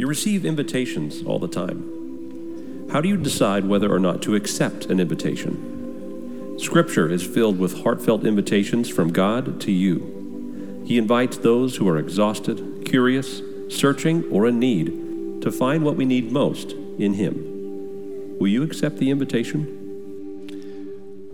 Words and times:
You 0.00 0.06
receive 0.06 0.46
invitations 0.46 1.22
all 1.26 1.38
the 1.38 1.46
time. 1.46 2.88
How 2.90 3.02
do 3.02 3.08
you 3.10 3.18
decide 3.18 3.66
whether 3.66 3.92
or 3.92 3.98
not 3.98 4.22
to 4.22 4.34
accept 4.34 4.86
an 4.86 4.98
invitation? 4.98 6.58
Scripture 6.58 7.10
is 7.10 7.22
filled 7.22 7.58
with 7.58 7.82
heartfelt 7.82 8.24
invitations 8.24 8.88
from 8.88 9.12
God 9.12 9.60
to 9.60 9.70
you. 9.70 10.82
He 10.86 10.96
invites 10.96 11.36
those 11.36 11.76
who 11.76 11.86
are 11.86 11.98
exhausted, 11.98 12.86
curious, 12.86 13.42
searching, 13.68 14.24
or 14.30 14.46
in 14.46 14.58
need 14.58 15.42
to 15.42 15.52
find 15.52 15.84
what 15.84 15.96
we 15.96 16.06
need 16.06 16.32
most 16.32 16.72
in 16.72 17.12
Him. 17.12 18.38
Will 18.38 18.48
you 18.48 18.62
accept 18.62 18.96
the 18.96 19.10
invitation? 19.10 19.66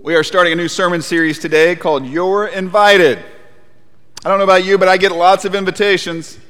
We 0.03 0.17
are 0.17 0.25
starting 0.25 0.53
a 0.53 0.57
new 0.57 0.67
sermon 0.67 1.03
series 1.03 1.39
today 1.39 1.77
called 1.77 2.05
You're 2.05 2.49
Invited. 2.49 3.21
I 4.25 4.29
don't 4.29 4.39
know 4.39 4.45
about 4.45 4.65
you, 4.65 4.77
but 4.77 4.89
I 4.89 4.97
get 4.97 5.13
lots 5.13 5.45
of 5.45 5.55
invitations. 5.55 6.41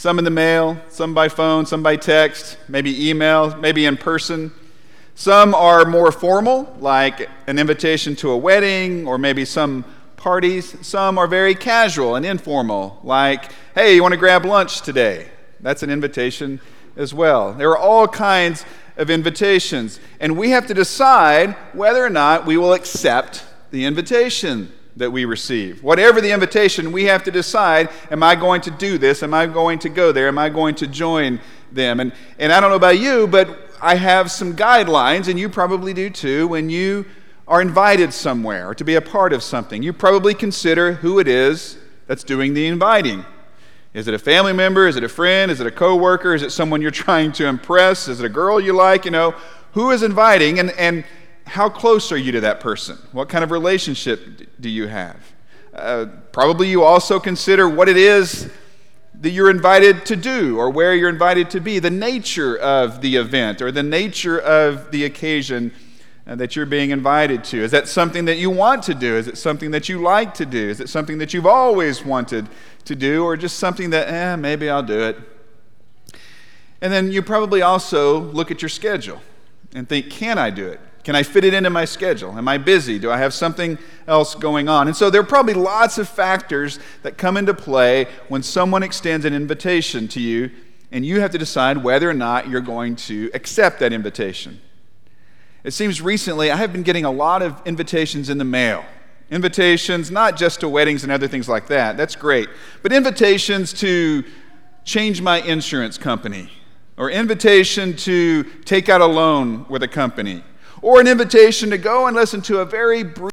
Some 0.00 0.18
in 0.18 0.24
the 0.24 0.30
mail, 0.30 0.80
some 0.88 1.12
by 1.12 1.28
phone, 1.28 1.66
some 1.66 1.82
by 1.82 1.96
text, 1.96 2.56
maybe 2.68 3.10
email, 3.10 3.54
maybe 3.56 3.84
in 3.84 3.98
person. 3.98 4.50
Some 5.14 5.54
are 5.54 5.84
more 5.84 6.10
formal, 6.10 6.74
like 6.80 7.28
an 7.46 7.58
invitation 7.58 8.16
to 8.16 8.30
a 8.30 8.36
wedding 8.38 9.06
or 9.06 9.18
maybe 9.18 9.44
some 9.44 9.84
parties. 10.16 10.74
Some 10.80 11.18
are 11.18 11.26
very 11.26 11.54
casual 11.54 12.16
and 12.16 12.24
informal, 12.24 12.98
like, 13.04 13.52
hey, 13.74 13.94
you 13.94 14.00
want 14.00 14.12
to 14.12 14.18
grab 14.18 14.46
lunch 14.46 14.80
today? 14.80 15.28
That's 15.60 15.82
an 15.82 15.90
invitation 15.90 16.62
as 16.96 17.12
well. 17.12 17.52
There 17.52 17.68
are 17.68 17.76
all 17.76 18.08
kinds 18.08 18.64
of 18.96 19.10
invitations. 19.10 20.00
And 20.18 20.38
we 20.38 20.48
have 20.48 20.66
to 20.68 20.72
decide 20.72 21.52
whether 21.74 22.02
or 22.02 22.08
not 22.08 22.46
we 22.46 22.56
will 22.56 22.72
accept 22.72 23.44
the 23.70 23.84
invitation 23.84 24.72
that 24.96 25.10
we 25.10 25.24
receive. 25.24 25.82
Whatever 25.82 26.20
the 26.20 26.32
invitation, 26.32 26.92
we 26.92 27.04
have 27.04 27.22
to 27.24 27.30
decide 27.30 27.90
am 28.10 28.22
I 28.22 28.34
going 28.34 28.60
to 28.62 28.70
do 28.70 28.98
this? 28.98 29.22
Am 29.22 29.34
I 29.34 29.46
going 29.46 29.78
to 29.80 29.88
go 29.88 30.12
there? 30.12 30.28
Am 30.28 30.38
I 30.38 30.48
going 30.48 30.74
to 30.76 30.86
join 30.86 31.40
them? 31.72 32.00
And, 32.00 32.12
and 32.38 32.52
I 32.52 32.60
don't 32.60 32.70
know 32.70 32.76
about 32.76 32.98
you, 32.98 33.26
but 33.26 33.70
I 33.80 33.94
have 33.94 34.30
some 34.30 34.54
guidelines, 34.54 35.28
and 35.28 35.38
you 35.38 35.48
probably 35.48 35.94
do 35.94 36.10
too, 36.10 36.48
when 36.48 36.68
you 36.68 37.06
are 37.48 37.60
invited 37.60 38.14
somewhere 38.14 38.68
or 38.68 38.74
to 38.74 38.84
be 38.84 38.94
a 38.94 39.00
part 39.00 39.32
of 39.32 39.42
something. 39.42 39.82
You 39.82 39.92
probably 39.92 40.34
consider 40.34 40.92
who 40.92 41.18
it 41.18 41.26
is 41.26 41.78
that's 42.06 42.22
doing 42.22 42.54
the 42.54 42.66
inviting. 42.66 43.24
Is 43.92 44.06
it 44.06 44.14
a 44.14 44.18
family 44.18 44.52
member? 44.52 44.86
Is 44.86 44.94
it 44.94 45.02
a 45.02 45.08
friend? 45.08 45.50
Is 45.50 45.60
it 45.60 45.66
a 45.66 45.70
coworker? 45.70 46.32
Is 46.32 46.42
it 46.42 46.50
someone 46.52 46.80
you're 46.80 46.90
trying 46.92 47.32
to 47.32 47.46
impress? 47.46 48.06
Is 48.06 48.20
it 48.20 48.26
a 48.26 48.28
girl 48.28 48.60
you 48.60 48.72
like? 48.72 49.04
You 49.04 49.10
know, 49.10 49.34
who 49.72 49.90
is 49.90 50.02
inviting 50.02 50.58
and, 50.58 50.70
and 50.72 51.04
how 51.46 51.68
close 51.68 52.12
are 52.12 52.16
you 52.16 52.32
to 52.32 52.40
that 52.42 52.60
person? 52.60 52.98
What 53.12 53.28
kind 53.28 53.42
of 53.42 53.50
relationship 53.50 54.48
do 54.60 54.68
you 54.68 54.86
have? 54.86 55.16
Uh, 55.74 56.06
probably 56.32 56.68
you 56.68 56.82
also 56.82 57.20
consider 57.20 57.68
what 57.68 57.88
it 57.88 57.96
is 57.96 58.50
that 59.20 59.30
you're 59.30 59.50
invited 59.50 60.06
to 60.06 60.16
do 60.16 60.58
or 60.58 60.70
where 60.70 60.94
you're 60.94 61.08
invited 61.08 61.50
to 61.50 61.60
be, 61.60 61.78
the 61.78 61.90
nature 61.90 62.56
of 62.56 63.00
the 63.00 63.16
event 63.16 63.60
or 63.60 63.70
the 63.70 63.82
nature 63.82 64.38
of 64.38 64.90
the 64.90 65.04
occasion 65.04 65.72
uh, 66.26 66.34
that 66.36 66.56
you're 66.56 66.66
being 66.66 66.90
invited 66.90 67.44
to. 67.44 67.62
Is 67.62 67.70
that 67.72 67.88
something 67.88 68.24
that 68.26 68.38
you 68.38 68.50
want 68.50 68.82
to 68.84 68.94
do? 68.94 69.16
Is 69.16 69.26
it 69.26 69.36
something 69.36 69.72
that 69.72 69.88
you 69.88 70.00
like 70.00 70.34
to 70.34 70.46
do? 70.46 70.68
Is 70.68 70.80
it 70.80 70.88
something 70.88 71.18
that 71.18 71.34
you've 71.34 71.46
always 71.46 72.04
wanted 72.04 72.48
to 72.84 72.94
do, 72.94 73.24
or 73.24 73.36
just 73.36 73.58
something 73.58 73.90
that, 73.90 74.08
eh, 74.08 74.36
maybe 74.36 74.70
I'll 74.70 74.82
do 74.82 75.00
it? 75.00 75.18
And 76.80 76.92
then 76.92 77.12
you 77.12 77.20
probably 77.22 77.62
also 77.62 78.20
look 78.20 78.50
at 78.50 78.62
your 78.62 78.68
schedule 78.68 79.20
and 79.74 79.88
think, 79.88 80.10
can 80.10 80.38
I 80.38 80.50
do 80.50 80.66
it? 80.66 80.80
Can 81.02 81.16
I 81.16 81.22
fit 81.22 81.44
it 81.44 81.54
into 81.54 81.70
my 81.70 81.86
schedule? 81.86 82.36
Am 82.36 82.46
I 82.46 82.58
busy? 82.58 82.98
Do 82.98 83.10
I 83.10 83.16
have 83.16 83.32
something 83.32 83.78
else 84.06 84.34
going 84.34 84.68
on? 84.68 84.86
And 84.86 84.96
so 84.96 85.08
there 85.08 85.20
are 85.20 85.24
probably 85.24 85.54
lots 85.54 85.96
of 85.96 86.08
factors 86.08 86.78
that 87.02 87.16
come 87.16 87.36
into 87.36 87.54
play 87.54 88.06
when 88.28 88.42
someone 88.42 88.82
extends 88.82 89.24
an 89.24 89.32
invitation 89.32 90.08
to 90.08 90.20
you, 90.20 90.50
and 90.92 91.06
you 91.06 91.20
have 91.20 91.30
to 91.30 91.38
decide 91.38 91.78
whether 91.78 92.10
or 92.10 92.14
not 92.14 92.48
you're 92.48 92.60
going 92.60 92.96
to 92.96 93.30
accept 93.32 93.78
that 93.80 93.92
invitation. 93.92 94.60
It 95.64 95.72
seems 95.72 96.02
recently 96.02 96.50
I 96.50 96.56
have 96.56 96.72
been 96.72 96.82
getting 96.82 97.04
a 97.04 97.10
lot 97.10 97.42
of 97.42 97.62
invitations 97.66 98.28
in 98.28 98.38
the 98.38 98.44
mail. 98.44 98.84
Invitations 99.30 100.10
not 100.10 100.36
just 100.36 100.60
to 100.60 100.68
weddings 100.68 101.02
and 101.02 101.12
other 101.12 101.28
things 101.28 101.48
like 101.48 101.68
that, 101.68 101.96
that's 101.96 102.16
great, 102.16 102.48
but 102.82 102.92
invitations 102.92 103.72
to 103.74 104.24
change 104.84 105.22
my 105.22 105.40
insurance 105.42 105.96
company, 105.96 106.50
or 107.00 107.10
invitation 107.10 107.96
to 107.96 108.44
take 108.66 108.90
out 108.90 109.00
a 109.00 109.06
loan 109.06 109.64
with 109.70 109.82
a 109.82 109.88
company, 109.88 110.44
or 110.82 111.00
an 111.00 111.08
invitation 111.08 111.70
to 111.70 111.78
go 111.78 112.06
and 112.06 112.14
listen 112.14 112.42
to 112.42 112.58
a 112.58 112.64
very 112.66 113.02
brief 113.02 113.32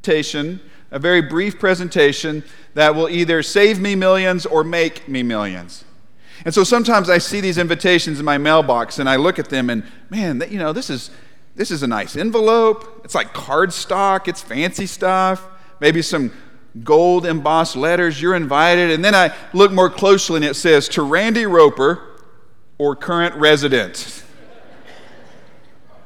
presentation, 0.00 0.60
a 0.92 0.98
very 1.00 1.20
brief 1.20 1.58
presentation 1.58 2.44
that 2.74 2.94
will 2.94 3.08
either 3.08 3.42
save 3.42 3.80
me 3.80 3.96
millions 3.96 4.46
or 4.46 4.62
make 4.62 5.08
me 5.08 5.24
millions. 5.24 5.84
And 6.44 6.54
so 6.54 6.62
sometimes 6.62 7.10
I 7.10 7.18
see 7.18 7.40
these 7.40 7.58
invitations 7.58 8.20
in 8.20 8.24
my 8.24 8.38
mailbox 8.38 9.00
and 9.00 9.08
I 9.08 9.16
look 9.16 9.40
at 9.40 9.50
them 9.50 9.70
and 9.70 9.82
man, 10.08 10.40
you 10.48 10.58
know, 10.58 10.72
this 10.72 10.88
is 10.88 11.10
this 11.56 11.72
is 11.72 11.82
a 11.82 11.88
nice 11.88 12.14
envelope. 12.14 13.02
It's 13.04 13.16
like 13.16 13.34
cardstock, 13.34 14.28
it's 14.28 14.40
fancy 14.40 14.86
stuff. 14.86 15.44
Maybe 15.80 16.00
some 16.00 16.32
gold 16.84 17.26
embossed 17.26 17.74
letters. 17.74 18.22
You're 18.22 18.36
invited. 18.36 18.92
And 18.92 19.04
then 19.04 19.16
I 19.16 19.34
look 19.52 19.72
more 19.72 19.90
closely 19.90 20.36
and 20.36 20.44
it 20.44 20.54
says 20.54 20.88
to 20.90 21.02
Randy 21.02 21.44
Roper 21.44 22.09
or 22.80 22.96
current 22.96 23.34
resident. 23.34 24.24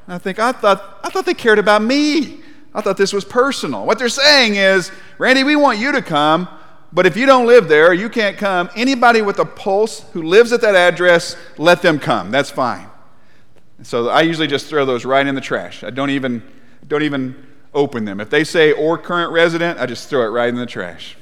I 0.09 0.19
think, 0.19 0.41
I 0.41 0.51
thought, 0.51 0.99
I 1.05 1.09
thought 1.09 1.25
they 1.25 1.33
cared 1.33 1.61
about 1.61 1.83
me. 1.83 2.41
I 2.75 2.81
thought 2.81 2.97
this 2.97 3.12
was 3.12 3.25
personal. 3.25 3.87
What 3.87 4.01
they're 4.01 4.09
saying 4.09 4.57
is, 4.57 4.91
Randy, 5.17 5.45
we 5.45 5.55
want 5.55 5.79
you 5.79 5.93
to 5.93 6.03
come, 6.03 6.49
but 6.93 7.07
if 7.07 7.17
you 7.17 7.27
don't 7.27 7.47
live 7.47 7.69
there, 7.69 7.95
you 7.95 8.09
can't 8.09 8.37
come. 8.37 8.69
Anybody 8.75 9.23
with 9.23 9.39
a 9.39 9.45
pulse 9.45 10.01
who 10.15 10.25
lives 10.25 10.53
at 10.53 10.62
that 10.62 10.75
address, 10.75 11.37
let 11.59 11.81
them 11.81 12.01
come. 12.01 12.33
That's 12.33 12.51
fine. 12.51 12.89
So 13.85 14.09
I 14.09 14.23
usually 14.23 14.49
just 14.49 14.67
throw 14.67 14.85
those 14.85 15.05
right 15.05 15.25
in 15.25 15.37
the 15.37 15.41
trash. 15.41 15.85
I 15.85 15.91
don't 15.91 16.11
even, 16.11 16.43
don't 16.89 17.05
even 17.05 17.37
open 17.73 18.05
them. 18.05 18.19
If 18.19 18.31
they 18.31 18.43
say 18.43 18.73
or 18.73 18.99
current 18.99 19.31
resident, 19.31 19.79
I 19.79 19.87
just 19.87 20.11
throw 20.11 20.23
it 20.23 20.31
right 20.31 20.49
in 20.49 20.56
the 20.56 20.67
trash. 20.67 21.17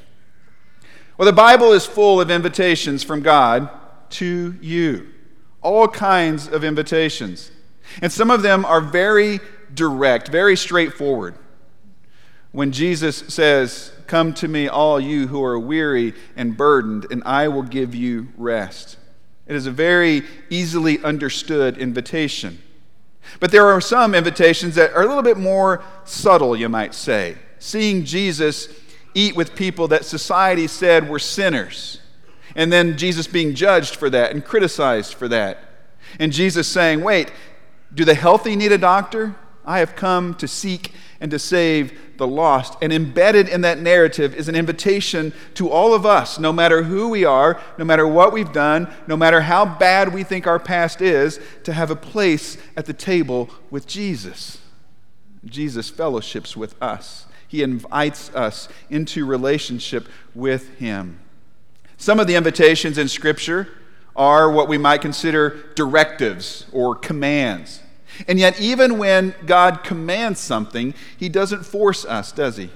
Well, 1.19 1.27
the 1.27 1.35
Bible 1.35 1.73
is 1.73 1.85
full 1.85 2.23
of 2.23 2.31
invitations 2.31 3.05
from 3.05 3.21
God 3.21 3.69
to 4.13 4.57
you, 4.63 5.09
all 5.63 5.89
kinds 5.89 6.49
of 6.49 6.65
invitations. 6.65 7.51
And 8.01 8.13
some 8.13 8.31
of 8.31 8.43
them 8.43 8.65
are 8.65 8.81
very 8.81 9.41
direct, 9.75 10.29
very 10.29 10.57
straightforward. 10.57 11.37
When 12.53 12.73
Jesus 12.73 13.17
says, 13.29 13.93
Come 14.07 14.35
to 14.35 14.49
me, 14.49 14.69
all 14.69 15.01
you 15.01 15.29
who 15.29 15.43
are 15.43 15.59
weary 15.59 16.13
and 16.37 16.55
burdened, 16.55 17.07
and 17.11 17.23
I 17.25 17.49
will 17.49 17.63
give 17.63 17.95
you 17.95 18.29
rest. 18.37 18.99
It 19.47 19.57
is 19.57 19.67
a 19.67 19.71
very 19.71 20.23
easily 20.51 21.03
understood 21.03 21.79
invitation. 21.79 22.59
But 23.41 23.53
there 23.53 23.67
are 23.69 23.81
some 23.81 24.15
invitations 24.15 24.75
that 24.75 24.93
are 24.93 25.03
a 25.03 25.07
little 25.07 25.23
bit 25.23 25.39
more 25.39 25.83
subtle, 26.05 26.55
you 26.55 26.69
might 26.69 26.93
say. 26.95 27.37
Seeing 27.59 28.05
Jesus 28.05 28.69
eat 29.15 29.35
with 29.35 29.55
people 29.55 29.89
that 29.89 30.05
society 30.05 30.67
said 30.67 31.09
were 31.09 31.19
sinners, 31.19 32.02
and 32.55 32.73
then 32.73 32.97
Jesus 32.97 33.27
being 33.27 33.55
judged 33.55 33.97
for 33.97 34.11
that 34.11 34.33
and 34.33 34.45
criticized 34.45 35.15
for 35.15 35.29
that. 35.29 35.59
And 36.19 36.33
Jesus 36.33 36.69
saying, 36.69 37.03
Wait, 37.03 37.33
do 37.95 38.05
the 38.05 38.15
healthy 38.15 38.57
need 38.57 38.73
a 38.73 38.79
doctor? 38.79 39.37
I 39.65 39.79
have 39.79 39.95
come 39.95 40.35
to 40.35 40.49
seek 40.49 40.93
and 41.21 41.31
to 41.31 41.39
save 41.39 42.17
the 42.17 42.27
lost. 42.27 42.77
And 42.83 42.93
embedded 42.93 43.49
in 43.49 43.61
that 43.61 43.79
narrative 43.79 44.35
is 44.35 44.49
an 44.49 44.57
invitation 44.57 45.33
to 45.55 45.71
all 45.71 45.95
of 45.95 46.05
us, 46.05 46.39
no 46.39 46.53
matter 46.53 46.83
who 46.83 47.09
we 47.09 47.25
are, 47.25 47.61
no 47.79 47.85
matter 47.85 48.07
what 48.07 48.33
we've 48.33 48.53
done, 48.53 48.93
no 49.07 49.17
matter 49.17 49.43
how 49.43 49.65
bad 49.65 50.13
we 50.13 50.25
think 50.25 50.47
our 50.47 50.59
past 50.59 51.01
is, 51.01 51.39
to 51.63 51.73
have 51.73 51.91
a 51.91 51.97
place 51.97 52.59
at 52.77 52.87
the 52.87 52.93
table 52.93 53.51
with 53.71 53.87
Jesus. 53.87 54.59
Jesus 55.45 55.91
fellowships 55.91 56.57
with 56.57 56.81
us, 56.83 57.27
He 57.47 57.63
invites 57.63 58.35
us 58.35 58.69
into 58.91 59.25
relationship 59.25 60.09
with 60.35 60.77
Him. 60.79 61.21
Some 62.03 62.19
of 62.19 62.27
the 62.27 62.35
invitations 62.35 62.99
in 62.99 63.07
Scripture 63.07 63.69
are 64.17 64.51
what 64.51 64.67
we 64.67 64.77
might 64.77 65.01
consider 65.01 65.71
directives 65.77 66.67
or 66.73 66.97
commands. 66.97 67.81
And 68.27 68.41
yet, 68.41 68.61
even 68.61 68.99
when 68.99 69.37
God 69.47 69.85
commands 69.85 70.41
something, 70.41 70.95
He 71.17 71.29
doesn't 71.29 71.65
force 71.65 72.05
us, 72.05 72.33
does 72.33 72.57
He? 72.57 72.71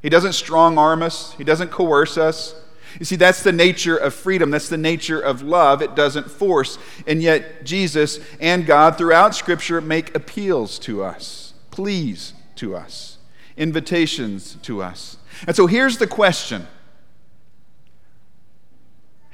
He 0.00 0.08
doesn't 0.08 0.32
strong 0.32 0.78
arm 0.78 1.02
us, 1.02 1.34
He 1.34 1.44
doesn't 1.44 1.72
coerce 1.72 2.16
us. 2.16 2.54
You 2.98 3.04
see, 3.04 3.16
that's 3.16 3.42
the 3.42 3.52
nature 3.52 3.98
of 3.98 4.14
freedom. 4.14 4.50
That's 4.50 4.70
the 4.70 4.78
nature 4.78 5.20
of 5.20 5.42
love. 5.42 5.82
It 5.82 5.94
doesn't 5.94 6.30
force. 6.30 6.78
And 7.06 7.22
yet, 7.22 7.66
Jesus 7.66 8.18
and 8.40 8.64
God 8.64 8.96
throughout 8.96 9.34
Scripture 9.34 9.82
make 9.82 10.16
appeals 10.16 10.78
to 10.78 11.04
us, 11.04 11.52
pleas 11.70 12.32
to 12.56 12.74
us, 12.74 13.18
invitations 13.58 14.56
to 14.62 14.82
us. 14.82 15.18
And 15.46 15.54
so 15.54 15.66
here's 15.66 15.98
the 15.98 16.06
question 16.06 16.66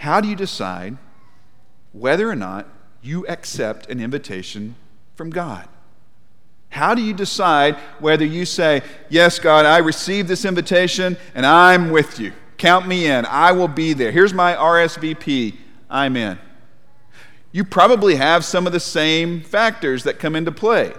How 0.01 0.23
do 0.23 0.29
you 0.29 0.35
decide 0.35 0.97
whether 1.93 2.31
or 2.31 2.35
not 2.35 2.67
you 3.03 3.27
accept 3.27 3.91
an 3.91 4.01
invitation 4.01 4.77
from 5.15 5.29
God? 5.29 5.69
How 6.71 6.95
do 6.95 7.03
you 7.03 7.13
decide 7.13 7.77
whether 7.99 8.25
you 8.25 8.47
say, 8.47 8.81
Yes, 9.11 9.39
God, 9.39 9.67
I 9.67 9.77
received 9.77 10.27
this 10.27 10.47
invitation 10.47 11.19
and 11.35 11.45
I'm 11.45 11.91
with 11.91 12.19
you? 12.19 12.33
Count 12.57 12.89
me 12.89 13.09
in. 13.09 13.27
I 13.27 13.53
will 13.53 13.69
be 13.69 13.93
there. 13.93 14.11
Here's 14.11 14.33
my 14.33 14.55
RSVP. 14.55 15.57
I'm 15.91 16.17
in. 16.17 16.39
you 17.53 17.63
probably 17.63 18.17
have 18.17 18.43
some 18.43 18.67
of 18.67 18.73
the 18.73 18.81
same 18.81 19.43
factors 19.43 20.05
that 20.05 20.19
come 20.19 20.35
into 20.35 20.51
play. 20.51 20.95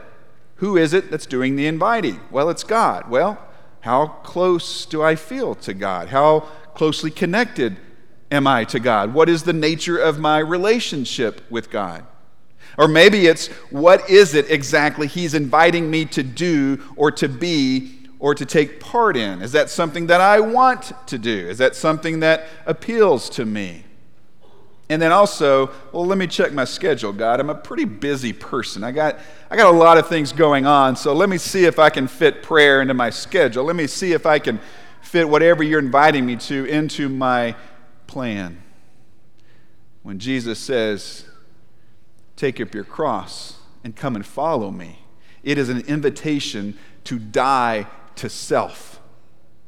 Who 0.58 0.78
is 0.78 0.94
it 0.94 1.10
that's 1.10 1.26
doing 1.26 1.56
the 1.56 1.66
inviting? 1.66 2.20
Well, 2.30 2.52
it's 2.52 2.64
God. 2.64 3.10
Well, 3.10 3.40
how 3.80 4.10
close 4.22 4.86
do 4.86 5.02
I 5.02 5.16
feel 5.16 5.56
to 5.56 5.74
God? 5.74 6.10
How 6.10 6.42
closely 6.76 7.10
connected 7.10 7.78
am 8.32 8.48
I 8.48 8.64
to 8.66 8.80
God? 8.80 9.14
What 9.14 9.30
is 9.30 9.44
the 9.44 9.54
nature 9.54 9.98
of 9.98 10.18
my 10.18 10.40
relationship 10.40 11.42
with 11.52 11.70
God? 11.70 12.06
Or 12.78 12.88
maybe 12.88 13.28
it's 13.28 13.48
what 13.70 14.10
is 14.10 14.34
it 14.34 14.50
exactly 14.50 15.06
He's 15.06 15.34
inviting 15.34 15.92
me 15.92 16.06
to 16.06 16.24
do 16.24 16.82
or 16.96 17.12
to 17.12 17.28
be 17.28 18.00
or 18.18 18.34
to 18.34 18.46
take 18.46 18.80
part 18.80 19.18
in? 19.18 19.42
Is 19.42 19.52
that 19.52 19.70
something 19.70 20.08
that 20.08 20.22
I 20.22 20.40
want 20.40 20.94
to 21.08 21.18
do? 21.18 21.50
Is 21.50 21.58
that 21.58 21.76
something 21.76 22.22
that 22.22 22.46
appeals 22.66 23.30
to 23.32 23.46
me? 23.46 23.84
And 24.90 25.02
then 25.02 25.12
also, 25.12 25.72
well, 25.94 26.06
let 26.06 26.18
me 26.18 26.28
check 26.28 26.52
my 26.52 26.66
schedule, 26.66 27.14
God. 27.14 27.40
I'm 27.40 27.50
a 27.50 27.56
pretty 27.56 27.86
busy 27.86 28.34
person. 28.34 28.84
I 28.84 28.92
got, 28.92 29.20
I 29.50 29.56
got 29.56 29.74
a 29.74 29.78
lot 29.78 29.98
of 29.98 30.08
things 30.08 30.34
going 30.34 30.66
on, 30.66 30.98
so 30.98 31.14
let 31.14 31.30
me 31.30 31.38
see 31.38 31.64
if 31.64 31.80
I 31.80 31.90
can 31.90 32.10
fit 32.10 32.44
prayer 32.44 32.82
into 32.82 32.94
my 32.94 33.10
schedule. 33.10 33.64
Let 33.64 33.78
me 33.78 33.88
see 33.88 34.12
if 34.12 34.26
I 34.26 34.38
can 34.38 34.60
fit 35.02 35.28
whatever 35.28 35.64
you're 35.64 35.80
inviting 35.80 36.26
me 36.26 36.36
to 36.36 36.66
into 36.66 37.08
my 37.08 37.56
plan. 38.12 38.62
When 40.04 40.20
Jesus 40.20 40.60
says, 40.60 41.26
Take 42.36 42.60
up 42.60 42.74
your 42.74 42.84
cross 42.84 43.60
and 43.84 43.96
come 43.96 44.16
and 44.16 44.26
follow 44.26 44.72
me, 44.72 45.00
it 45.44 45.58
is 45.58 45.70
an 45.70 45.82
invitation 45.82 46.78
to 47.06 47.20
die 47.20 47.88
to 48.16 48.30
self. 48.30 49.00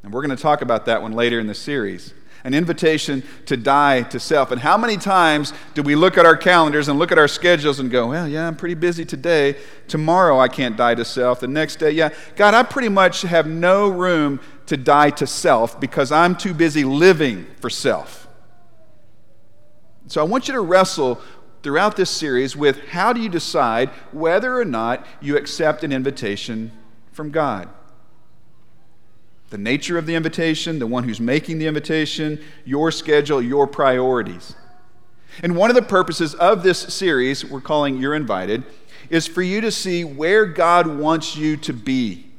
And 0.01 0.11
we're 0.11 0.25
going 0.25 0.35
to 0.35 0.41
talk 0.41 0.61
about 0.61 0.85
that 0.87 1.01
one 1.01 1.13
later 1.13 1.39
in 1.39 1.47
the 1.47 1.55
series 1.55 2.13
an 2.43 2.53
invitation 2.53 3.23
to 3.45 3.55
die 3.55 4.01
to 4.03 4.19
self. 4.19 4.51
And 4.51 4.59
how 4.59 4.77
many 4.77 4.97
times 4.97 5.53
do 5.73 5.81
we 5.81 5.95
look 5.95 6.17
at 6.17 6.25
our 6.25 6.35
calendars 6.35 6.89
and 6.89 6.99
look 6.99 7.11
at 7.11 7.17
our 7.17 7.27
schedules 7.27 7.79
and 7.79 7.89
go, 7.89 8.07
well, 8.07 8.27
yeah, 8.27 8.47
I'm 8.47 8.55
pretty 8.55 8.75
busy 8.75 9.05
today. 9.05 9.55
Tomorrow 9.87 10.39
I 10.39 10.49
can't 10.49 10.75
die 10.75 10.95
to 10.95 11.05
self. 11.05 11.39
The 11.39 11.47
next 11.47 11.77
day, 11.77 11.91
yeah, 11.91 12.09
God, 12.35 12.53
I 12.53 12.63
pretty 12.63 12.89
much 12.89 13.21
have 13.21 13.47
no 13.47 13.87
room 13.87 14.41
to 14.65 14.77
die 14.77 15.11
to 15.11 15.27
self 15.27 15.79
because 15.79 16.11
I'm 16.11 16.35
too 16.35 16.53
busy 16.53 16.83
living 16.83 17.47
for 17.61 17.69
self. 17.69 18.22
So 20.07 20.21
I 20.21 20.23
want 20.25 20.47
you 20.47 20.53
to 20.53 20.61
wrestle 20.61 21.21
throughout 21.61 21.95
this 21.95 22.09
series 22.09 22.55
with 22.55 22.87
how 22.89 23.13
do 23.13 23.21
you 23.21 23.29
decide 23.29 23.89
whether 24.11 24.59
or 24.59 24.65
not 24.65 25.05
you 25.21 25.37
accept 25.37 25.83
an 25.83 25.91
invitation 25.91 26.71
from 27.11 27.31
God 27.31 27.69
the 29.53 29.57
nature 29.59 29.99
of 29.99 30.07
the 30.07 30.15
invitation, 30.15 30.79
the 30.79 30.87
one 30.87 31.03
who's 31.03 31.19
making 31.19 31.59
the 31.59 31.67
invitation, 31.67 32.43
your 32.65 32.89
schedule, 32.89 33.39
your 33.39 33.67
priorities. 33.67 34.55
And 35.43 35.55
one 35.55 35.69
of 35.69 35.75
the 35.75 35.83
purposes 35.83 36.33
of 36.33 36.63
this 36.63 36.79
series, 36.79 37.45
we're 37.45 37.61
calling 37.61 37.97
You're 37.97 38.15
Invited, 38.15 38.63
is 39.11 39.27
for 39.27 39.43
you 39.43 39.61
to 39.61 39.69
see 39.69 40.03
where 40.03 40.47
God 40.47 40.87
wants 40.87 41.35
you 41.35 41.55
to 41.57 41.71
be 41.71 42.31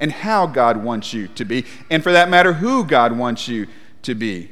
and 0.00 0.10
how 0.10 0.46
God 0.46 0.82
wants 0.82 1.12
you 1.12 1.28
to 1.28 1.44
be, 1.44 1.66
and 1.90 2.02
for 2.02 2.12
that 2.12 2.30
matter, 2.30 2.54
who 2.54 2.84
God 2.84 3.12
wants 3.12 3.48
you 3.48 3.66
to 4.00 4.14
be. 4.14 4.50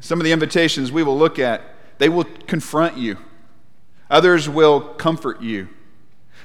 Some 0.00 0.20
of 0.20 0.24
the 0.24 0.32
invitations 0.32 0.92
we 0.92 1.02
will 1.02 1.18
look 1.18 1.38
at, 1.38 1.62
they 1.98 2.08
will 2.08 2.24
confront 2.46 2.96
you. 2.96 3.18
Others 4.10 4.48
will 4.48 4.80
comfort 4.80 5.42
you. 5.42 5.68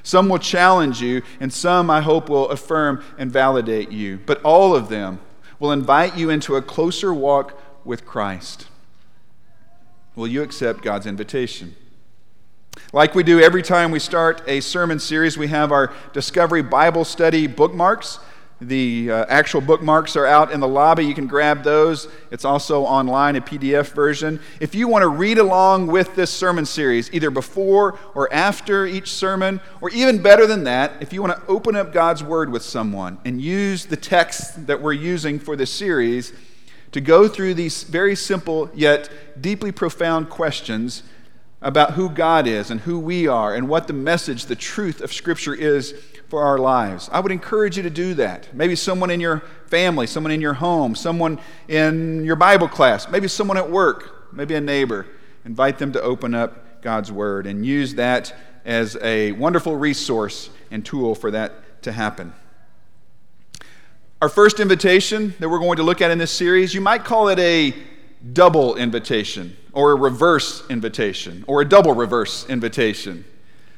Some 0.02 0.28
will 0.28 0.38
challenge 0.38 1.00
you, 1.00 1.22
and 1.40 1.52
some, 1.52 1.88
I 1.88 2.02
hope, 2.02 2.28
will 2.28 2.48
affirm 2.50 3.02
and 3.16 3.32
validate 3.32 3.90
you. 3.90 4.18
But 4.26 4.42
all 4.42 4.74
of 4.74 4.88
them 4.88 5.18
will 5.58 5.72
invite 5.72 6.16
you 6.16 6.28
into 6.28 6.56
a 6.56 6.62
closer 6.62 7.14
walk 7.14 7.58
with 7.84 8.04
Christ. 8.04 8.66
Will 10.14 10.26
you 10.26 10.42
accept 10.42 10.82
God's 10.82 11.06
invitation? 11.06 11.74
Like 12.92 13.14
we 13.14 13.22
do 13.22 13.40
every 13.40 13.62
time 13.62 13.90
we 13.90 13.98
start 13.98 14.42
a 14.46 14.60
sermon 14.60 14.98
series, 14.98 15.38
we 15.38 15.46
have 15.48 15.72
our 15.72 15.92
Discovery 16.12 16.62
Bible 16.62 17.04
Study 17.04 17.46
bookmarks. 17.46 18.18
The 18.68 19.10
uh, 19.10 19.26
actual 19.28 19.60
bookmarks 19.60 20.16
are 20.16 20.24
out 20.24 20.50
in 20.50 20.58
the 20.58 20.68
lobby. 20.68 21.04
You 21.04 21.14
can 21.14 21.26
grab 21.26 21.64
those. 21.64 22.08
It's 22.30 22.46
also 22.46 22.82
online, 22.84 23.36
a 23.36 23.42
PDF 23.42 23.88
version. 23.88 24.40
If 24.58 24.74
you 24.74 24.88
want 24.88 25.02
to 25.02 25.08
read 25.08 25.36
along 25.36 25.88
with 25.88 26.16
this 26.16 26.30
sermon 26.30 26.64
series, 26.64 27.12
either 27.12 27.30
before 27.30 27.98
or 28.14 28.32
after 28.32 28.86
each 28.86 29.12
sermon, 29.12 29.60
or 29.82 29.90
even 29.90 30.22
better 30.22 30.46
than 30.46 30.64
that, 30.64 30.92
if 31.00 31.12
you 31.12 31.20
want 31.20 31.36
to 31.36 31.46
open 31.46 31.76
up 31.76 31.92
God's 31.92 32.22
Word 32.22 32.50
with 32.50 32.62
someone 32.62 33.18
and 33.26 33.38
use 33.38 33.84
the 33.84 33.98
text 33.98 34.66
that 34.66 34.80
we're 34.80 34.94
using 34.94 35.38
for 35.38 35.56
this 35.56 35.70
series 35.70 36.32
to 36.92 37.02
go 37.02 37.28
through 37.28 37.54
these 37.54 37.82
very 37.82 38.16
simple 38.16 38.70
yet 38.74 39.10
deeply 39.38 39.72
profound 39.72 40.30
questions 40.30 41.02
about 41.60 41.92
who 41.92 42.08
God 42.08 42.46
is 42.46 42.70
and 42.70 42.80
who 42.80 42.98
we 42.98 43.26
are 43.26 43.54
and 43.54 43.68
what 43.68 43.88
the 43.88 43.92
message, 43.92 44.46
the 44.46 44.56
truth 44.56 45.02
of 45.02 45.12
Scripture 45.12 45.54
is 45.54 45.94
for 46.28 46.42
our 46.42 46.58
lives. 46.58 47.08
I 47.12 47.20
would 47.20 47.32
encourage 47.32 47.76
you 47.76 47.82
to 47.82 47.90
do 47.90 48.14
that. 48.14 48.54
Maybe 48.54 48.76
someone 48.76 49.10
in 49.10 49.20
your 49.20 49.42
family, 49.66 50.06
someone 50.06 50.32
in 50.32 50.40
your 50.40 50.54
home, 50.54 50.94
someone 50.94 51.38
in 51.68 52.24
your 52.24 52.36
Bible 52.36 52.68
class, 52.68 53.08
maybe 53.08 53.28
someone 53.28 53.56
at 53.56 53.70
work, 53.70 54.32
maybe 54.32 54.54
a 54.54 54.60
neighbor. 54.60 55.06
Invite 55.44 55.78
them 55.78 55.92
to 55.92 56.02
open 56.02 56.34
up 56.34 56.82
God's 56.82 57.12
Word 57.12 57.46
and 57.46 57.64
use 57.64 57.94
that 57.94 58.34
as 58.64 58.96
a 59.02 59.32
wonderful 59.32 59.76
resource 59.76 60.50
and 60.70 60.84
tool 60.84 61.14
for 61.14 61.30
that 61.30 61.82
to 61.82 61.92
happen. 61.92 62.32
Our 64.22 64.28
first 64.28 64.58
invitation 64.58 65.34
that 65.38 65.48
we're 65.48 65.58
going 65.58 65.76
to 65.76 65.82
look 65.82 66.00
at 66.00 66.10
in 66.10 66.18
this 66.18 66.30
series, 66.30 66.74
you 66.74 66.80
might 66.80 67.04
call 67.04 67.28
it 67.28 67.38
a 67.38 67.74
double 68.32 68.76
invitation, 68.76 69.54
or 69.72 69.92
a 69.92 69.94
reverse 69.94 70.62
invitation, 70.70 71.44
or 71.46 71.60
a 71.60 71.64
double 71.64 71.92
reverse 71.92 72.48
invitation. 72.48 73.26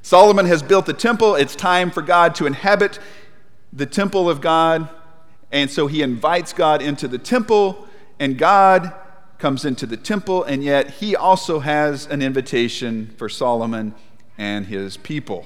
Solomon 0.07 0.47
has 0.47 0.63
built 0.63 0.87
the 0.87 0.93
temple. 0.93 1.35
It's 1.35 1.57
time 1.57 1.91
for 1.91 2.01
God 2.01 2.37
to 2.37 2.47
inhabit 2.47 3.01
the 3.73 3.87
temple 3.87 4.31
of 4.31 4.41
God. 4.41 4.89
And 5.51 5.69
so 5.69 5.89
he 5.89 6.01
invites 6.01 6.53
God 6.53 6.81
into 6.81 7.09
the 7.09 7.19
temple, 7.19 7.89
and 8.21 8.39
God 8.39 8.95
comes 9.39 9.65
into 9.65 9.85
the 9.85 9.97
temple, 9.97 10.45
and 10.45 10.63
yet 10.63 10.91
he 10.91 11.17
also 11.17 11.59
has 11.59 12.07
an 12.07 12.23
invitation 12.23 13.15
for 13.17 13.29
Solomon 13.29 13.97
and 14.39 14.67
his 14.67 14.97
people. 14.97 15.45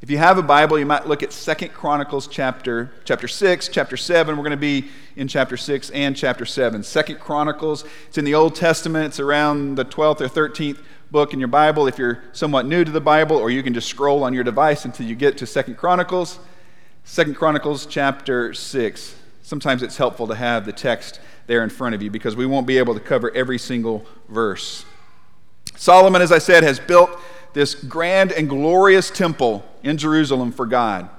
If 0.00 0.10
you 0.10 0.18
have 0.18 0.38
a 0.38 0.44
Bible, 0.44 0.78
you 0.78 0.86
might 0.86 1.08
look 1.08 1.24
at 1.24 1.32
Second 1.32 1.70
Chronicles 1.70 2.28
chapter, 2.28 2.92
chapter 3.04 3.26
6, 3.26 3.66
chapter 3.66 3.96
7. 3.96 4.36
We're 4.36 4.44
going 4.44 4.52
to 4.52 4.56
be 4.56 4.90
in 5.16 5.26
chapter 5.26 5.56
6 5.56 5.90
and 5.90 6.16
chapter 6.16 6.44
7. 6.44 6.84
Second 6.84 7.18
Chronicles, 7.18 7.84
it's 8.06 8.18
in 8.18 8.24
the 8.24 8.34
Old 8.34 8.54
Testament. 8.54 9.06
It's 9.06 9.20
around 9.20 9.74
the 9.74 9.84
12th 9.84 10.20
or 10.20 10.28
13th 10.28 10.78
book 11.12 11.34
in 11.34 11.38
your 11.38 11.48
Bible 11.48 11.86
if 11.86 11.98
you're 11.98 12.24
somewhat 12.32 12.64
new 12.64 12.84
to 12.84 12.90
the 12.90 13.00
Bible, 13.00 13.36
or 13.36 13.50
you 13.50 13.62
can 13.62 13.74
just 13.74 13.86
scroll 13.86 14.24
on 14.24 14.32
your 14.32 14.44
device 14.44 14.86
until 14.86 15.06
you 15.06 15.14
get 15.14 15.36
to 15.36 15.46
Second 15.46 15.76
Chronicles. 15.76 16.38
Second 17.04 17.36
Chronicles 17.36 17.84
chapter 17.84 18.54
6. 18.54 19.14
Sometimes 19.42 19.82
it's 19.82 19.98
helpful 19.98 20.26
to 20.28 20.34
have 20.34 20.64
the 20.64 20.72
text 20.72 21.20
there 21.46 21.62
in 21.62 21.68
front 21.68 21.94
of 21.94 22.00
you 22.00 22.10
because 22.10 22.34
we 22.34 22.46
won't 22.46 22.66
be 22.66 22.78
able 22.78 22.94
to 22.94 23.00
cover 23.00 23.30
every 23.32 23.58
single 23.58 24.06
verse. 24.30 24.86
Solomon, 25.76 26.22
as 26.22 26.32
I 26.32 26.38
said, 26.38 26.62
has 26.62 26.80
built 26.80 27.10
this 27.52 27.74
grand 27.74 28.32
and 28.32 28.48
glorious 28.48 29.10
temple 29.10 29.66
in 29.82 29.98
Jerusalem 29.98 30.50
for 30.50 30.64
God. 30.64 31.10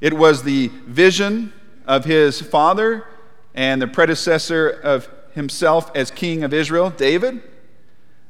It 0.00 0.12
was 0.12 0.44
the 0.44 0.68
vision 0.86 1.52
of 1.84 2.04
his 2.04 2.40
father 2.40 3.08
and 3.56 3.82
the 3.82 3.88
predecessor 3.88 4.68
of 4.68 5.08
himself 5.34 5.90
as 5.96 6.12
king 6.12 6.44
of 6.44 6.54
Israel, 6.54 6.90
David. 6.90 7.42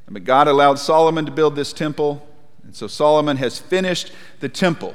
But 0.07 0.25
God 0.25 0.47
allowed 0.47 0.75
Solomon 0.79 1.25
to 1.25 1.31
build 1.31 1.55
this 1.55 1.73
temple, 1.73 2.27
and 2.63 2.75
so 2.75 2.87
Solomon 2.87 3.37
has 3.37 3.57
finished 3.57 4.11
the 4.41 4.49
temple. 4.49 4.93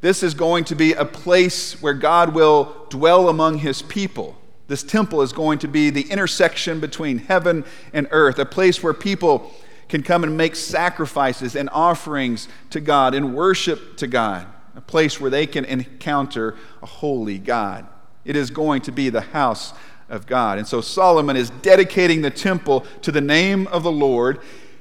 This 0.00 0.22
is 0.22 0.34
going 0.34 0.64
to 0.64 0.74
be 0.74 0.92
a 0.92 1.04
place 1.04 1.80
where 1.80 1.94
God 1.94 2.34
will 2.34 2.86
dwell 2.88 3.28
among 3.28 3.58
his 3.58 3.82
people. 3.82 4.36
This 4.66 4.82
temple 4.82 5.22
is 5.22 5.32
going 5.32 5.58
to 5.60 5.68
be 5.68 5.90
the 5.90 6.10
intersection 6.10 6.78
between 6.80 7.18
heaven 7.18 7.64
and 7.92 8.06
earth, 8.10 8.38
a 8.38 8.46
place 8.46 8.82
where 8.82 8.94
people 8.94 9.52
can 9.88 10.02
come 10.02 10.22
and 10.22 10.36
make 10.36 10.54
sacrifices 10.54 11.56
and 11.56 11.68
offerings 11.70 12.48
to 12.70 12.80
God 12.80 13.14
and 13.14 13.34
worship 13.34 13.96
to 13.96 14.06
God, 14.06 14.46
a 14.76 14.80
place 14.80 15.20
where 15.20 15.30
they 15.30 15.46
can 15.46 15.64
encounter 15.64 16.56
a 16.82 16.86
holy 16.86 17.38
God. 17.38 17.86
It 18.24 18.36
is 18.36 18.50
going 18.50 18.82
to 18.82 18.92
be 18.92 19.08
the 19.08 19.20
house 19.20 19.72
of 20.10 20.26
God. 20.26 20.58
And 20.58 20.66
so 20.66 20.80
Solomon 20.80 21.36
is 21.36 21.50
dedicating 21.62 22.20
the 22.20 22.30
temple 22.30 22.84
to 23.02 23.10
the 23.10 23.20
name 23.20 23.66
of 23.68 23.82
the 23.82 23.92
Lord 23.92 24.40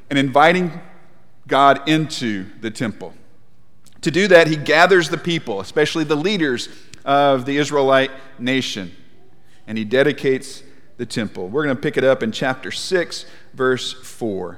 and 0.09 0.19
inviting 0.19 0.81
God 1.47 1.87
into 1.87 2.47
the 2.59 2.71
temple. 2.71 3.13
To 4.01 4.11
do 4.11 4.27
that, 4.27 4.47
he 4.47 4.55
gathers 4.55 5.09
the 5.09 5.17
people, 5.17 5.59
especially 5.59 6.03
the 6.03 6.15
leaders 6.15 6.69
of 7.05 7.45
the 7.45 7.57
Israelite 7.57 8.11
nation, 8.37 8.95
and 9.67 9.77
he 9.77 9.85
dedicates 9.85 10.63
the 10.97 11.05
temple. 11.05 11.47
We're 11.47 11.63
going 11.63 11.75
to 11.75 11.81
pick 11.81 11.97
it 11.97 12.03
up 12.03 12.23
in 12.23 12.31
chapter 12.31 12.71
6, 12.71 13.25
verse 13.53 13.93
4. 13.93 14.57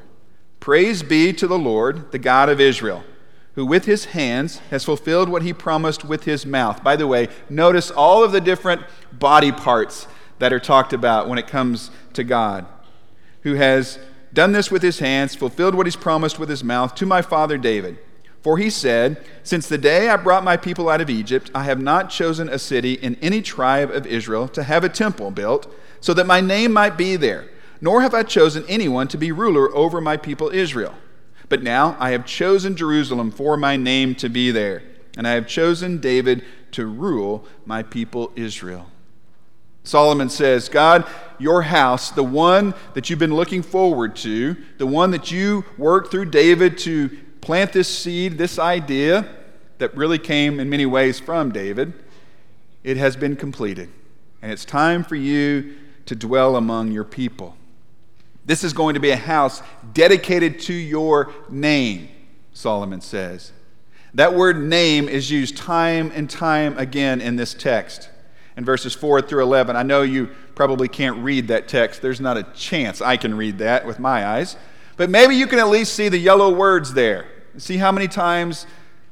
Praise 0.59 1.03
be 1.03 1.33
to 1.33 1.47
the 1.47 1.57
Lord, 1.57 2.11
the 2.11 2.19
God 2.19 2.49
of 2.49 2.59
Israel, 2.59 3.03
who 3.55 3.65
with 3.65 3.85
his 3.85 4.05
hands 4.05 4.59
has 4.69 4.83
fulfilled 4.83 5.27
what 5.27 5.41
he 5.41 5.53
promised 5.53 6.05
with 6.05 6.23
his 6.25 6.45
mouth. 6.45 6.83
By 6.83 6.95
the 6.95 7.07
way, 7.07 7.29
notice 7.49 7.89
all 7.89 8.23
of 8.23 8.31
the 8.31 8.41
different 8.41 8.83
body 9.11 9.51
parts 9.51 10.07
that 10.41 10.51
are 10.51 10.59
talked 10.59 10.91
about 10.91 11.29
when 11.29 11.37
it 11.37 11.45
comes 11.45 11.91
to 12.13 12.23
God, 12.23 12.65
who 13.41 13.53
has 13.53 13.99
done 14.33 14.53
this 14.53 14.71
with 14.71 14.81
his 14.81 14.97
hands, 14.97 15.35
fulfilled 15.35 15.75
what 15.75 15.85
he's 15.85 15.95
promised 15.95 16.39
with 16.39 16.49
his 16.49 16.63
mouth 16.63 16.95
to 16.95 17.05
my 17.05 17.21
father 17.21 17.59
David. 17.59 17.99
For 18.41 18.57
he 18.57 18.71
said, 18.71 19.23
Since 19.43 19.67
the 19.67 19.77
day 19.77 20.09
I 20.09 20.17
brought 20.17 20.43
my 20.43 20.57
people 20.57 20.89
out 20.89 20.99
of 20.99 21.11
Egypt, 21.11 21.51
I 21.53 21.65
have 21.65 21.79
not 21.79 22.09
chosen 22.09 22.49
a 22.49 22.57
city 22.57 22.93
in 22.93 23.17
any 23.21 23.43
tribe 23.43 23.91
of 23.91 24.07
Israel 24.07 24.47
to 24.47 24.63
have 24.63 24.83
a 24.83 24.89
temple 24.89 25.29
built, 25.29 25.71
so 25.99 26.11
that 26.15 26.25
my 26.25 26.41
name 26.41 26.73
might 26.73 26.97
be 26.97 27.15
there, 27.17 27.47
nor 27.79 28.01
have 28.01 28.15
I 28.15 28.23
chosen 28.23 28.65
anyone 28.67 29.07
to 29.09 29.19
be 29.19 29.31
ruler 29.31 29.71
over 29.75 30.01
my 30.01 30.17
people 30.17 30.49
Israel. 30.49 30.95
But 31.49 31.61
now 31.61 31.95
I 31.99 32.09
have 32.11 32.25
chosen 32.25 32.75
Jerusalem 32.75 33.29
for 33.29 33.57
my 33.57 33.77
name 33.77 34.15
to 34.15 34.27
be 34.27 34.49
there, 34.49 34.81
and 35.15 35.27
I 35.27 35.33
have 35.33 35.45
chosen 35.45 35.99
David 36.01 36.43
to 36.71 36.87
rule 36.87 37.45
my 37.63 37.83
people 37.83 38.31
Israel. 38.35 38.87
Solomon 39.83 40.29
says, 40.29 40.69
God, 40.69 41.07
your 41.39 41.63
house, 41.63 42.11
the 42.11 42.23
one 42.23 42.73
that 42.93 43.09
you've 43.09 43.19
been 43.19 43.35
looking 43.35 43.63
forward 43.63 44.15
to, 44.17 44.55
the 44.77 44.85
one 44.85 45.11
that 45.11 45.31
you 45.31 45.65
worked 45.77 46.11
through 46.11 46.25
David 46.25 46.77
to 46.79 47.09
plant 47.41 47.73
this 47.73 47.87
seed, 47.87 48.37
this 48.37 48.59
idea 48.59 49.27
that 49.79 49.95
really 49.97 50.19
came 50.19 50.59
in 50.59 50.69
many 50.69 50.85
ways 50.85 51.19
from 51.19 51.51
David, 51.51 51.93
it 52.83 52.97
has 52.97 53.15
been 53.15 53.35
completed. 53.35 53.89
And 54.41 54.51
it's 54.51 54.65
time 54.65 55.03
for 55.03 55.15
you 55.15 55.75
to 56.05 56.15
dwell 56.15 56.55
among 56.55 56.91
your 56.91 57.03
people. 57.03 57.57
This 58.45 58.63
is 58.63 58.73
going 58.73 58.93
to 58.93 58.99
be 58.99 59.09
a 59.09 59.17
house 59.17 59.61
dedicated 59.93 60.59
to 60.61 60.73
your 60.73 61.33
name, 61.49 62.09
Solomon 62.53 63.01
says. 63.01 63.51
That 64.13 64.35
word 64.35 64.61
name 64.61 65.07
is 65.07 65.31
used 65.31 65.57
time 65.57 66.11
and 66.13 66.29
time 66.29 66.77
again 66.77 67.21
in 67.21 67.35
this 67.35 67.53
text. 67.53 68.09
In 68.61 68.65
verses 68.65 68.93
4 68.93 69.23
through 69.23 69.41
11, 69.41 69.75
I 69.75 69.81
know 69.81 70.03
you 70.03 70.29
probably 70.53 70.87
can't 70.87 71.17
read 71.23 71.47
that 71.47 71.67
text. 71.67 71.99
There's 71.99 72.21
not 72.21 72.37
a 72.37 72.43
chance 72.53 73.01
I 73.01 73.17
can 73.17 73.35
read 73.35 73.57
that 73.57 73.87
with 73.87 73.97
my 73.97 74.23
eyes. 74.23 74.55
But 74.97 75.09
maybe 75.09 75.35
you 75.35 75.47
can 75.47 75.57
at 75.57 75.67
least 75.67 75.93
see 75.95 76.09
the 76.09 76.19
yellow 76.19 76.53
words 76.53 76.93
there. 76.93 77.25
See 77.57 77.77
how 77.77 77.91
many 77.91 78.07
times 78.07 78.67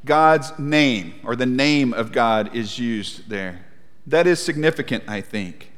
God's 0.05 0.53
name 0.59 1.15
or 1.23 1.35
the 1.35 1.47
name 1.47 1.95
of 1.95 2.11
God 2.11 2.55
is 2.55 2.77
used 2.77 3.27
there. 3.27 3.65
That 4.05 4.27
is 4.27 4.39
significant, 4.39 5.05
I 5.07 5.21
think. 5.21 5.71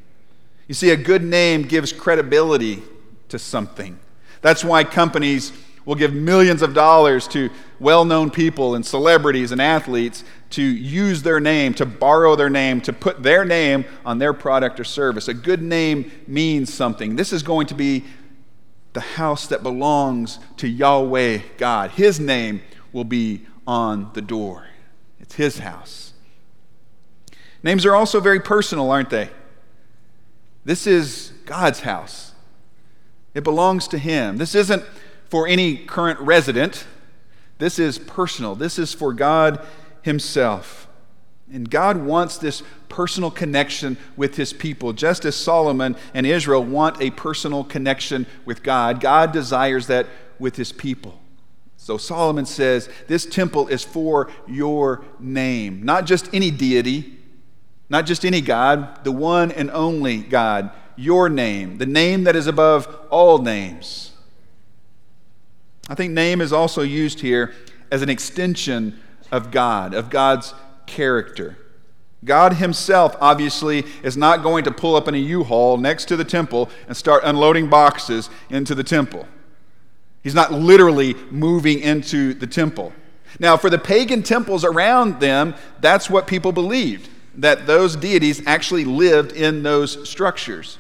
You 0.68 0.74
see, 0.74 0.90
a 0.90 0.98
good 0.98 1.24
name 1.24 1.62
gives 1.62 1.94
credibility 1.94 2.84
to 3.30 3.40
something. 3.40 3.98
That's 4.42 4.66
why 4.66 4.84
companies 4.84 5.54
will 5.86 5.96
give 5.96 6.14
millions 6.14 6.62
of 6.62 6.74
dollars 6.74 7.28
to 7.30 7.50
well 7.80 8.06
known 8.06 8.30
people 8.30 8.76
and 8.76 8.86
celebrities 8.86 9.52
and 9.52 9.62
athletes 9.62 10.24
to 10.52 10.62
use 10.62 11.24
their 11.24 11.40
name, 11.40 11.74
to 11.74 11.86
borrow 11.86 12.36
their 12.36 12.50
name, 12.50 12.82
to 12.82 12.94
put 12.94 13.24
their 13.24 13.46
name 13.46 13.86
on 14.06 14.20
their 14.20 14.34
product 14.34 14.80
or 14.80 14.84
service. 14.84 15.28
A 15.28 15.34
good 15.34 15.62
name 15.62 16.12
means 16.28 16.74
something. 16.74 17.16
This 17.16 17.34
is 17.34 17.42
going 17.42 17.68
to 17.68 17.74
be 17.74 18.04
the 18.94 19.02
house 19.02 19.48
that 19.48 19.64
belongs 19.64 20.40
to 20.58 20.68
Yahweh 20.68 21.40
God. 21.58 21.92
His 21.92 22.20
name 22.20 22.62
will 22.92 23.06
be 23.06 23.46
on 23.66 24.12
the 24.14 24.22
door. 24.22 24.68
It's 25.20 25.36
His 25.36 25.60
house. 25.60 26.14
Names 27.64 27.86
are 27.86 27.96
also 27.96 28.20
very 28.20 28.40
personal, 28.40 28.92
aren't 28.92 29.10
they? 29.10 29.30
This 30.66 30.86
is 30.86 31.34
God's 31.46 31.82
house, 31.82 32.34
it 33.34 33.44
belongs 33.44 33.88
to 33.90 33.98
Him. 33.98 34.38
This 34.38 34.56
isn't 34.56 34.84
for 35.32 35.48
any 35.48 35.78
current 35.78 36.20
resident, 36.20 36.86
this 37.58 37.80
is 37.80 37.98
personal. 37.98 38.54
This 38.54 38.78
is 38.78 38.94
for 38.94 39.14
God 39.14 39.66
Himself. 40.02 40.90
And 41.52 41.70
God 41.70 41.98
wants 41.98 42.38
this 42.38 42.64
personal 42.88 43.32
connection 43.32 43.98
with 44.16 44.36
his 44.36 44.54
people, 44.54 44.94
just 44.94 45.26
as 45.26 45.36
Solomon 45.36 45.96
and 46.14 46.26
Israel 46.26 46.64
want 46.64 47.02
a 47.02 47.12
personal 47.12 47.64
connection 47.64 48.26
with 48.46 48.64
God. 48.64 49.00
God 49.00 49.32
desires 49.32 49.88
that 49.88 50.08
with 50.40 50.56
his 50.56 50.72
people. 50.72 51.20
So 51.76 51.98
Solomon 51.98 52.46
says, 52.46 52.90
This 53.08 53.26
temple 53.26 53.68
is 53.68 53.84
for 53.84 54.30
your 54.48 55.04
name, 55.20 55.84
not 55.84 56.06
just 56.06 56.34
any 56.34 56.52
deity, 56.52 57.18
not 57.90 58.06
just 58.06 58.26
any 58.26 58.40
God, 58.40 59.04
the 59.04 59.12
one 59.12 59.52
and 59.52 59.72
only 59.72 60.20
God, 60.20 60.72
your 60.96 61.28
name, 61.28 61.80
the 61.80 61.86
name 61.86 62.24
that 62.26 62.36
is 62.36 62.48
above 62.48 62.88
all 63.10 63.40
names. 63.40 64.11
I 65.92 65.94
think 65.94 66.14
name 66.14 66.40
is 66.40 66.54
also 66.54 66.84
used 66.84 67.20
here 67.20 67.54
as 67.92 68.02
an 68.02 68.08
extension 68.08 68.98
of 69.30 69.52
God, 69.52 69.94
of 69.94 70.10
God's 70.10 70.54
character. 70.86 71.58
God 72.24 72.54
Himself, 72.54 73.18
obviously, 73.20 73.84
is 74.02 74.16
not 74.16 74.42
going 74.42 74.64
to 74.64 74.72
pull 74.72 74.96
up 74.96 75.10
in 75.10 75.16
a 75.16 75.18
U 75.18 75.44
haul 75.44 75.76
next 75.76 76.06
to 76.06 76.16
the 76.16 76.24
temple 76.24 76.70
and 76.88 76.96
start 76.96 77.26
unloading 77.26 77.70
boxes 77.70 78.30
into 78.50 78.74
the 78.74 78.86
temple. 78.86 79.28
He's 80.24 80.34
not 80.34 80.54
literally 80.54 81.14
moving 81.30 81.80
into 81.80 82.36
the 82.36 82.48
temple. 82.48 82.94
Now, 83.38 83.58
for 83.58 83.70
the 83.70 83.78
pagan 83.78 84.24
temples 84.24 84.64
around 84.64 85.20
them, 85.20 85.56
that's 85.82 86.10
what 86.10 86.26
people 86.26 86.54
believed 86.54 87.10
that 87.36 87.68
those 87.68 87.98
deities 87.98 88.42
actually 88.48 88.86
lived 88.86 89.34
in 89.34 89.62
those 89.62 90.08
structures. 90.10 90.78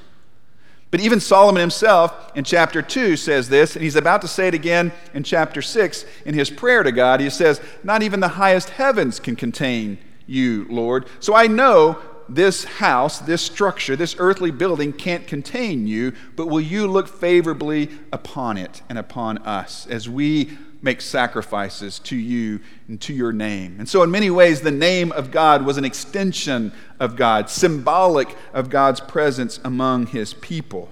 But 0.91 0.99
even 0.99 1.21
Solomon 1.21 1.61
himself 1.61 2.31
in 2.35 2.43
chapter 2.43 2.81
2 2.81 3.15
says 3.15 3.47
this, 3.47 3.75
and 3.75 3.83
he's 3.83 3.95
about 3.95 4.21
to 4.21 4.27
say 4.27 4.49
it 4.49 4.53
again 4.53 4.91
in 5.13 5.23
chapter 5.23 5.61
6 5.61 6.05
in 6.25 6.33
his 6.33 6.49
prayer 6.49 6.83
to 6.83 6.91
God. 6.91 7.21
He 7.21 7.29
says, 7.29 7.61
Not 7.81 8.03
even 8.03 8.19
the 8.19 8.27
highest 8.27 8.71
heavens 8.71 9.19
can 9.19 9.37
contain 9.37 9.97
you, 10.27 10.67
Lord. 10.69 11.07
So 11.21 11.33
I 11.33 11.47
know 11.47 11.97
this 12.27 12.65
house, 12.65 13.19
this 13.19 13.41
structure, 13.41 13.95
this 13.95 14.15
earthly 14.19 14.51
building 14.51 14.91
can't 14.93 15.27
contain 15.27 15.87
you, 15.87 16.13
but 16.35 16.47
will 16.47 16.61
you 16.61 16.87
look 16.87 17.07
favorably 17.07 17.89
upon 18.11 18.57
it 18.57 18.81
and 18.89 18.97
upon 18.97 19.37
us 19.39 19.87
as 19.87 20.09
we 20.09 20.57
make 20.81 21.01
sacrifices 21.01 21.99
to 21.99 22.15
you 22.15 22.59
and 22.87 22.99
to 23.01 23.13
your 23.13 23.31
name? 23.31 23.75
And 23.79 23.87
so, 23.87 24.03
in 24.03 24.11
many 24.11 24.29
ways, 24.29 24.61
the 24.61 24.71
name 24.71 25.11
of 25.11 25.31
God 25.31 25.65
was 25.65 25.77
an 25.77 25.85
extension 25.85 26.73
of 26.99 27.15
God, 27.15 27.49
symbolic 27.49 28.35
of 28.53 28.69
God's 28.69 28.99
presence 28.99 29.59
among 29.63 30.07
his 30.07 30.33
people. 30.33 30.89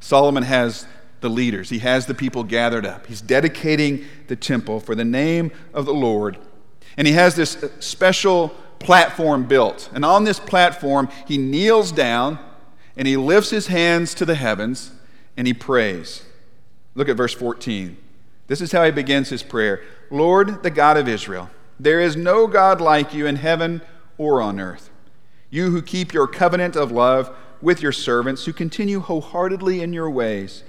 Solomon 0.00 0.42
has 0.42 0.86
the 1.20 1.30
leaders, 1.30 1.70
he 1.70 1.78
has 1.78 2.06
the 2.06 2.14
people 2.14 2.42
gathered 2.42 2.84
up. 2.84 3.06
He's 3.06 3.20
dedicating 3.20 4.04
the 4.26 4.36
temple 4.36 4.80
for 4.80 4.94
the 4.94 5.04
name 5.04 5.52
of 5.72 5.86
the 5.86 5.94
Lord. 5.94 6.36
And 6.96 7.06
he 7.06 7.14
has 7.14 7.36
this 7.36 7.64
special 7.78 8.48
platform 8.78 9.44
built. 9.44 9.88
And 9.94 10.04
on 10.04 10.24
this 10.24 10.40
platform, 10.40 11.08
he 11.26 11.38
kneels 11.38 11.92
down 11.92 12.38
and 12.96 13.08
he 13.08 13.16
lifts 13.16 13.50
his 13.50 13.68
hands 13.68 14.14
to 14.14 14.24
the 14.24 14.34
heavens 14.34 14.92
and 15.36 15.46
he 15.46 15.54
prays. 15.54 16.24
Look 16.94 17.08
at 17.08 17.16
verse 17.16 17.32
14. 17.32 17.96
This 18.46 18.60
is 18.60 18.72
how 18.72 18.84
he 18.84 18.90
begins 18.90 19.28
his 19.28 19.42
prayer 19.42 19.82
Lord, 20.10 20.62
the 20.62 20.70
God 20.70 20.96
of 20.96 21.08
Israel, 21.08 21.50
there 21.80 22.00
is 22.00 22.16
no 22.16 22.46
God 22.46 22.80
like 22.80 23.12
you 23.14 23.26
in 23.26 23.36
heaven 23.36 23.82
or 24.18 24.40
on 24.40 24.60
earth. 24.60 24.90
You 25.50 25.70
who 25.70 25.82
keep 25.82 26.12
your 26.12 26.26
covenant 26.26 26.76
of 26.76 26.92
love 26.92 27.34
with 27.60 27.82
your 27.82 27.92
servants, 27.92 28.44
who 28.44 28.52
continue 28.52 29.00
wholeheartedly 29.00 29.82
in 29.82 29.92
your 29.92 30.10
ways. 30.10 30.64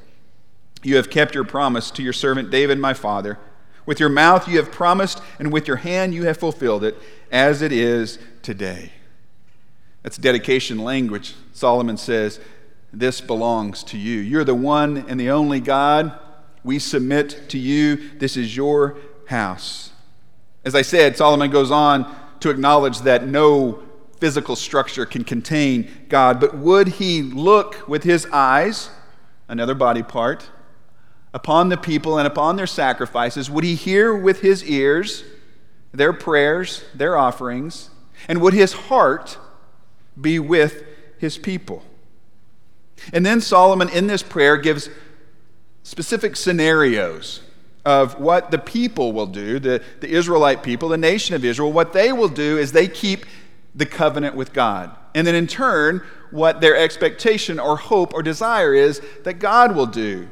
You 0.82 0.96
have 0.98 1.10
kept 1.10 1.36
your 1.36 1.44
promise 1.44 1.92
to 1.92 2.03
your 2.03 2.13
servant 2.13 2.51
David, 2.51 2.80
my 2.80 2.94
father. 2.94 3.39
With 3.86 4.00
your 4.00 4.10
mouth 4.10 4.48
you 4.48 4.58
have 4.58 4.72
promised, 4.72 5.22
and 5.39 5.51
with 5.51 5.68
your 5.68 5.77
hand 5.77 6.13
you 6.13 6.25
have 6.25 6.38
fulfilled 6.38 6.84
it, 6.84 6.98
as 7.32 7.62
it 7.62 7.72
is 7.72 8.20
today. 8.42 8.92
That's 10.03 10.18
dedication 10.18 10.80
language. 10.80 11.36
Solomon 11.53 11.98
says, 11.98 12.39
This 12.92 13.22
belongs 13.22 13.84
to 13.86 13.98
you. 13.98 14.20
You're 14.20 14.44
the 14.44 14.56
one 14.56 15.06
and 15.08 15.20
the 15.20 15.30
only 15.30 15.60
God. 15.60 16.18
We 16.63 16.79
submit 16.79 17.50
to 17.50 17.58
you. 17.58 18.12
This 18.17 18.38
is 18.38 18.55
your 18.55 18.98
house. 19.27 19.91
As 20.63 20.75
I 20.75 20.82
said, 20.82 21.17
Solomon 21.17 21.51
goes 21.51 21.72
on 21.72 22.13
to 22.39 22.50
acknowledge 22.50 23.00
that 23.01 23.27
no 23.27 23.84
physical 24.20 24.55
structure 24.55 25.05
can 25.05 25.24
contain 25.24 25.89
God, 26.08 26.39
but 26.39 26.55
would 26.58 26.88
he 26.88 27.22
look 27.22 27.88
with 27.88 28.03
his 28.03 28.25
eyes, 28.32 28.89
another 29.50 29.75
body 29.75 30.03
part, 30.03 30.50
upon 31.34 31.70
the 31.70 31.77
people 31.77 32.17
and 32.17 32.25
upon 32.25 32.55
their 32.55 32.67
sacrifices? 32.67 33.50
Would 33.50 33.65
he 33.65 33.75
hear 33.75 34.15
with 34.15 34.39
his 34.39 34.63
ears 34.63 35.25
their 35.91 36.13
prayers, 36.13 36.86
their 36.93 37.17
offerings? 37.17 37.89
And 38.27 38.41
would 38.41 38.53
his 38.53 38.74
heart 38.74 39.38
be 40.20 40.39
with 40.39 40.84
his 41.17 41.38
people? 41.38 41.84
And 43.12 43.25
then 43.25 43.41
Solomon, 43.41 43.89
in 43.89 44.08
this 44.08 44.24
prayer, 44.24 44.55
gives 44.55 44.89
specific 45.83 46.35
scenarios 46.35 47.41
of 47.85 48.19
what 48.19 48.51
the 48.51 48.57
people 48.57 49.11
will 49.11 49.25
do, 49.27 49.59
the, 49.59 49.83
the 49.99 50.09
Israelite 50.09 50.63
people, 50.63 50.89
the 50.89 50.97
nation 50.97 51.35
of 51.35 51.43
Israel, 51.43 51.71
what 51.71 51.93
they 51.93 52.13
will 52.13 52.29
do 52.29 52.57
is 52.57 52.71
they 52.71 52.87
keep 52.87 53.25
the 53.75 53.85
covenant 53.85 54.35
with 54.35 54.53
God. 54.53 54.95
And 55.13 55.27
then 55.27 55.35
in 55.35 55.47
turn, 55.47 56.01
what 56.31 56.61
their 56.61 56.75
expectation 56.75 57.59
or 57.59 57.77
hope 57.77 58.13
or 58.13 58.23
desire 58.23 58.73
is 58.73 59.01
that 59.23 59.35
God 59.35 59.75
will 59.75 59.85
do 59.85 60.29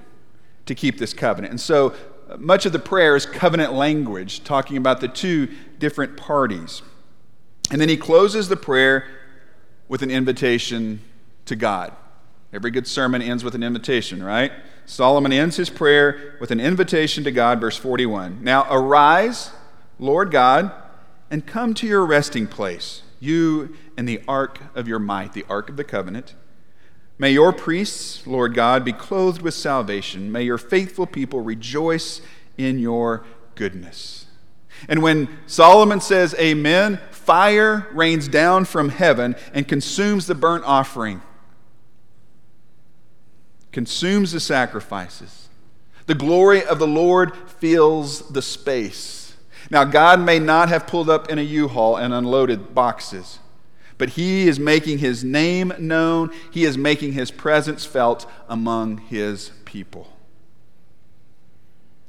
to 0.65 0.73
keep 0.73 0.97
this 0.97 1.13
covenant. 1.13 1.51
And 1.51 1.59
so 1.59 1.93
uh, 2.29 2.37
much 2.37 2.65
of 2.65 2.71
the 2.71 2.79
prayer 2.79 3.15
is 3.15 3.25
covenant 3.25 3.73
language, 3.73 4.43
talking 4.43 4.77
about 4.77 5.01
the 5.01 5.07
two 5.07 5.49
different 5.79 6.15
parties. 6.17 6.81
And 7.71 7.81
then 7.81 7.89
he 7.89 7.97
closes 7.97 8.47
the 8.47 8.57
prayer 8.57 9.07
with 9.87 10.01
an 10.01 10.11
invitation 10.11 11.01
to 11.45 11.55
God. 11.55 11.93
Every 12.53 12.71
good 12.71 12.87
sermon 12.87 13.21
ends 13.21 13.43
with 13.43 13.55
an 13.55 13.63
invitation, 13.63 14.23
right? 14.23 14.51
Solomon 14.85 15.31
ends 15.31 15.55
his 15.55 15.69
prayer 15.69 16.35
with 16.39 16.51
an 16.51 16.59
invitation 16.59 17.23
to 17.23 17.31
God, 17.31 17.61
verse 17.61 17.77
41. 17.77 18.43
Now 18.43 18.67
arise, 18.69 19.51
Lord 19.99 20.31
God, 20.31 20.71
and 21.29 21.45
come 21.45 21.73
to 21.75 21.87
your 21.87 22.05
resting 22.05 22.47
place, 22.47 23.03
you 23.19 23.75
and 23.97 24.07
the 24.07 24.21
ark 24.27 24.59
of 24.75 24.87
your 24.87 24.99
might, 24.99 25.33
the 25.33 25.45
ark 25.49 25.69
of 25.69 25.77
the 25.77 25.83
covenant. 25.83 26.35
May 27.17 27.31
your 27.31 27.53
priests, 27.53 28.25
Lord 28.25 28.55
God, 28.55 28.83
be 28.83 28.93
clothed 28.93 29.43
with 29.43 29.53
salvation. 29.53 30.31
May 30.31 30.43
your 30.43 30.57
faithful 30.57 31.05
people 31.05 31.41
rejoice 31.41 32.19
in 32.57 32.79
your 32.79 33.23
goodness. 33.55 34.25
And 34.89 35.03
when 35.03 35.29
Solomon 35.45 36.01
says 36.01 36.33
amen, 36.39 36.99
fire 37.11 37.87
rains 37.91 38.27
down 38.27 38.65
from 38.65 38.89
heaven 38.89 39.35
and 39.53 39.67
consumes 39.67 40.25
the 40.25 40.33
burnt 40.33 40.63
offering, 40.65 41.21
consumes 43.71 44.31
the 44.31 44.39
sacrifices. 44.39 45.49
The 46.07 46.15
glory 46.15 46.63
of 46.63 46.79
the 46.79 46.87
Lord 46.87 47.35
fills 47.35 48.27
the 48.29 48.41
space. 48.41 49.35
Now, 49.69 49.83
God 49.83 50.19
may 50.19 50.39
not 50.39 50.69
have 50.69 50.87
pulled 50.87 51.09
up 51.09 51.29
in 51.29 51.39
a 51.39 51.43
U 51.43 51.67
haul 51.67 51.95
and 51.95 52.13
unloaded 52.13 52.75
boxes 52.75 53.39
but 54.01 54.09
he 54.09 54.47
is 54.47 54.59
making 54.59 54.97
his 54.97 55.23
name 55.23 55.71
known. 55.77 56.31
He 56.49 56.65
is 56.65 56.75
making 56.75 57.13
his 57.13 57.29
presence 57.29 57.85
felt 57.85 58.25
among 58.49 58.97
his 58.97 59.51
people. 59.63 60.17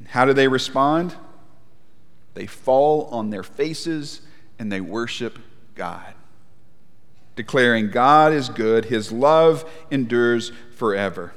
How 0.07 0.25
do 0.25 0.33
they 0.33 0.49
respond? 0.49 1.15
They 2.33 2.47
fall 2.47 3.09
on 3.11 3.29
their 3.29 3.43
faces 3.43 4.23
and 4.59 4.73
they 4.73 4.81
worship 4.81 5.39
God, 5.75 6.15
declaring, 7.37 7.91
God 7.91 8.33
is 8.33 8.49
good, 8.49 8.87
his 8.87 9.13
love 9.13 9.71
endures 9.91 10.51
forever. 10.75 11.35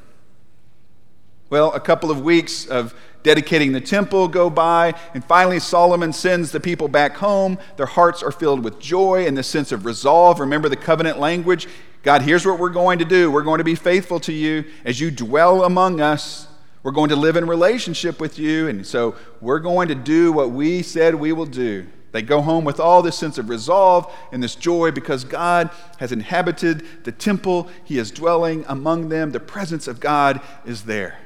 Well, 1.50 1.72
a 1.74 1.80
couple 1.80 2.10
of 2.10 2.22
weeks 2.22 2.66
of 2.66 2.96
dedicating 3.22 3.72
the 3.72 3.82
temple 3.82 4.28
go 4.28 4.50
by, 4.50 4.94
and 5.14 5.24
finally 5.24 5.60
Solomon 5.60 6.12
sends 6.12 6.52
the 6.52 6.60
people 6.60 6.88
back 6.88 7.16
home. 7.18 7.58
Their 7.78 7.86
hearts 7.86 8.24
are 8.24 8.32
filled 8.32 8.64
with 8.64 8.80
joy 8.80 9.28
and 9.28 9.38
this 9.38 9.48
sense 9.48 9.72
of 9.72 9.86
resolve. 9.86 10.40
Remember 10.40 10.70
the 10.70 10.76
covenant 10.76 11.20
language? 11.20 11.68
God, 12.02 12.22
here's 12.22 12.46
what 12.46 12.60
we're 12.60 12.70
going 12.70 13.00
to 13.00 13.06
do. 13.06 13.32
We're 13.32 13.44
going 13.44 13.58
to 13.60 13.64
be 13.64 13.76
faithful 13.76 14.20
to 14.22 14.34
you 14.34 14.66
as 14.86 15.00
you 15.00 15.12
dwell 15.12 15.64
among 15.64 16.02
us. 16.02 16.48
We're 16.84 16.92
going 16.92 17.10
to 17.10 17.16
live 17.16 17.36
in 17.36 17.48
relationship 17.48 18.20
with 18.20 18.38
you, 18.38 18.68
and 18.68 18.86
so 18.86 19.16
we're 19.42 19.60
going 19.60 19.88
to 19.88 19.96
do 19.96 20.32
what 20.32 20.52
we 20.52 20.84
said 20.84 21.16
we 21.16 21.32
will 21.32 21.48
do. 21.48 21.88
They 22.12 22.22
go 22.22 22.42
home 22.42 22.64
with 22.64 22.80
all 22.80 23.02
this 23.02 23.18
sense 23.18 23.38
of 23.38 23.50
resolve 23.50 24.12
and 24.32 24.42
this 24.42 24.56
joy 24.56 24.92
because 24.92 25.24
God 25.24 25.70
has 25.98 26.12
inhabited 26.12 27.04
the 27.04 27.12
temple. 27.12 27.70
He 27.84 27.98
is 27.98 28.12
dwelling 28.12 28.66
among 28.68 29.10
them. 29.10 29.32
The 29.32 29.40
presence 29.40 29.88
of 29.88 30.00
God 30.00 30.42
is 30.66 30.84
there. 30.84 31.20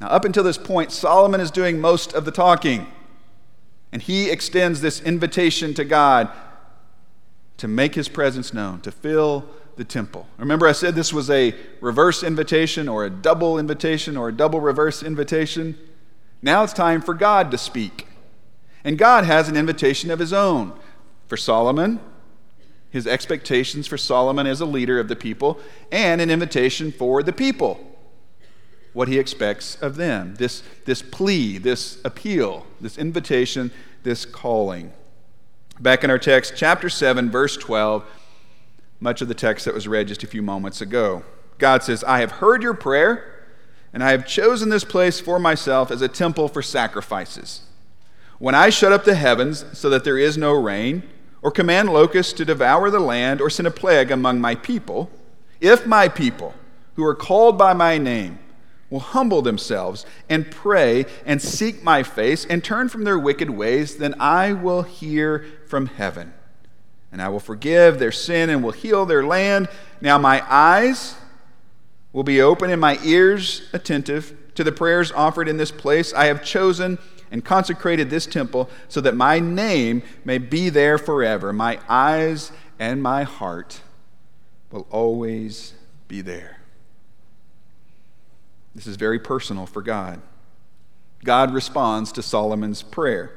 Now, 0.00 0.08
up 0.08 0.24
until 0.24 0.42
this 0.42 0.58
point, 0.58 0.92
Solomon 0.92 1.40
is 1.40 1.50
doing 1.50 1.80
most 1.80 2.14
of 2.14 2.24
the 2.24 2.30
talking. 2.30 2.86
And 3.92 4.00
he 4.00 4.30
extends 4.30 4.80
this 4.80 5.00
invitation 5.00 5.74
to 5.74 5.84
God 5.84 6.30
to 7.58 7.68
make 7.68 7.94
his 7.94 8.08
presence 8.08 8.54
known, 8.54 8.80
to 8.80 8.90
fill 8.90 9.46
the 9.76 9.84
temple. 9.84 10.26
Remember, 10.38 10.66
I 10.66 10.72
said 10.72 10.94
this 10.94 11.12
was 11.12 11.28
a 11.28 11.54
reverse 11.80 12.22
invitation 12.22 12.88
or 12.88 13.04
a 13.04 13.10
double 13.10 13.58
invitation 13.58 14.16
or 14.16 14.28
a 14.28 14.32
double 14.32 14.60
reverse 14.60 15.02
invitation? 15.02 15.76
Now 16.40 16.62
it's 16.64 16.72
time 16.72 17.02
for 17.02 17.12
God 17.12 17.50
to 17.50 17.58
speak. 17.58 18.06
And 18.84 18.96
God 18.96 19.24
has 19.24 19.48
an 19.48 19.56
invitation 19.56 20.10
of 20.10 20.18
his 20.18 20.32
own 20.32 20.72
for 21.26 21.36
Solomon, 21.36 22.00
his 22.88 23.06
expectations 23.06 23.86
for 23.86 23.98
Solomon 23.98 24.46
as 24.46 24.60
a 24.60 24.66
leader 24.66 24.98
of 24.98 25.08
the 25.08 25.16
people, 25.16 25.60
and 25.92 26.20
an 26.20 26.30
invitation 26.30 26.90
for 26.90 27.22
the 27.22 27.32
people 27.32 27.89
what 28.92 29.08
he 29.08 29.18
expects 29.18 29.76
of 29.76 29.96
them 29.96 30.34
this, 30.36 30.62
this 30.84 31.02
plea, 31.02 31.58
this 31.58 31.98
appeal, 32.04 32.66
this 32.80 32.98
invitation, 32.98 33.70
this 34.02 34.24
calling. 34.24 34.92
Back 35.78 36.04
in 36.04 36.10
our 36.10 36.18
text, 36.18 36.54
chapter 36.56 36.88
7, 36.88 37.30
verse 37.30 37.56
12, 37.56 38.04
much 39.00 39.22
of 39.22 39.28
the 39.28 39.34
text 39.34 39.64
that 39.64 39.74
was 39.74 39.88
read 39.88 40.08
just 40.08 40.22
a 40.22 40.26
few 40.26 40.42
moments 40.42 40.80
ago. 40.80 41.24
God 41.58 41.82
says, 41.82 42.04
I 42.04 42.20
have 42.20 42.32
heard 42.32 42.62
your 42.62 42.74
prayer, 42.74 43.46
and 43.92 44.04
I 44.04 44.10
have 44.10 44.26
chosen 44.26 44.68
this 44.68 44.84
place 44.84 45.20
for 45.20 45.38
myself 45.38 45.90
as 45.90 46.02
a 46.02 46.08
temple 46.08 46.48
for 46.48 46.62
sacrifices. 46.62 47.62
When 48.38 48.54
I 48.54 48.70
shut 48.70 48.92
up 48.92 49.04
the 49.04 49.14
heavens 49.14 49.64
so 49.72 49.90
that 49.90 50.04
there 50.04 50.18
is 50.18 50.36
no 50.36 50.52
rain, 50.52 51.02
or 51.42 51.50
command 51.50 51.90
locusts 51.90 52.34
to 52.34 52.44
devour 52.44 52.90
the 52.90 53.00
land, 53.00 53.40
or 53.40 53.48
send 53.48 53.66
a 53.66 53.70
plague 53.70 54.10
among 54.10 54.40
my 54.40 54.54
people, 54.54 55.10
if 55.60 55.86
my 55.86 56.08
people, 56.08 56.54
who 56.96 57.04
are 57.04 57.14
called 57.14 57.56
by 57.56 57.72
my 57.72 57.96
name, 57.96 58.38
will 58.90 59.00
humble 59.00 59.40
themselves 59.40 60.04
and 60.28 60.50
pray 60.50 61.06
and 61.24 61.40
seek 61.40 61.82
my 61.82 62.02
face 62.02 62.44
and 62.44 62.62
turn 62.62 62.88
from 62.88 63.04
their 63.04 63.18
wicked 63.18 63.48
ways, 63.48 63.96
then 63.96 64.14
I 64.20 64.52
will 64.52 64.82
hear 64.82 65.46
from 65.66 65.86
heaven. 65.86 66.34
And 67.12 67.22
I 67.22 67.28
will 67.28 67.40
forgive 67.40 67.98
their 67.98 68.12
sin 68.12 68.50
and 68.50 68.62
will 68.62 68.72
heal 68.72 69.06
their 69.06 69.24
land. 69.24 69.68
Now 70.00 70.18
my 70.18 70.44
eyes 70.48 71.16
will 72.12 72.24
be 72.24 72.40
open 72.40 72.70
and 72.70 72.80
my 72.80 72.98
ears 73.04 73.62
attentive 73.72 74.36
to 74.54 74.64
the 74.64 74.72
prayers 74.72 75.12
offered 75.12 75.48
in 75.48 75.56
this 75.56 75.70
place. 75.70 76.12
I 76.12 76.26
have 76.26 76.44
chosen 76.44 76.98
and 77.30 77.44
consecrated 77.44 78.10
this 78.10 78.26
temple 78.26 78.68
so 78.88 79.00
that 79.00 79.14
my 79.14 79.38
name 79.38 80.02
may 80.24 80.38
be 80.38 80.68
there 80.68 80.98
forever. 80.98 81.52
My 81.52 81.78
eyes 81.88 82.50
and 82.78 83.02
my 83.02 83.22
heart 83.22 83.80
will 84.70 84.86
always 84.90 85.74
be 86.08 86.20
there. 86.20 86.59
This 88.74 88.86
is 88.86 88.96
very 88.96 89.18
personal 89.18 89.66
for 89.66 89.82
God. 89.82 90.20
God 91.24 91.52
responds 91.52 92.12
to 92.12 92.22
Solomon's 92.22 92.82
prayer. 92.82 93.32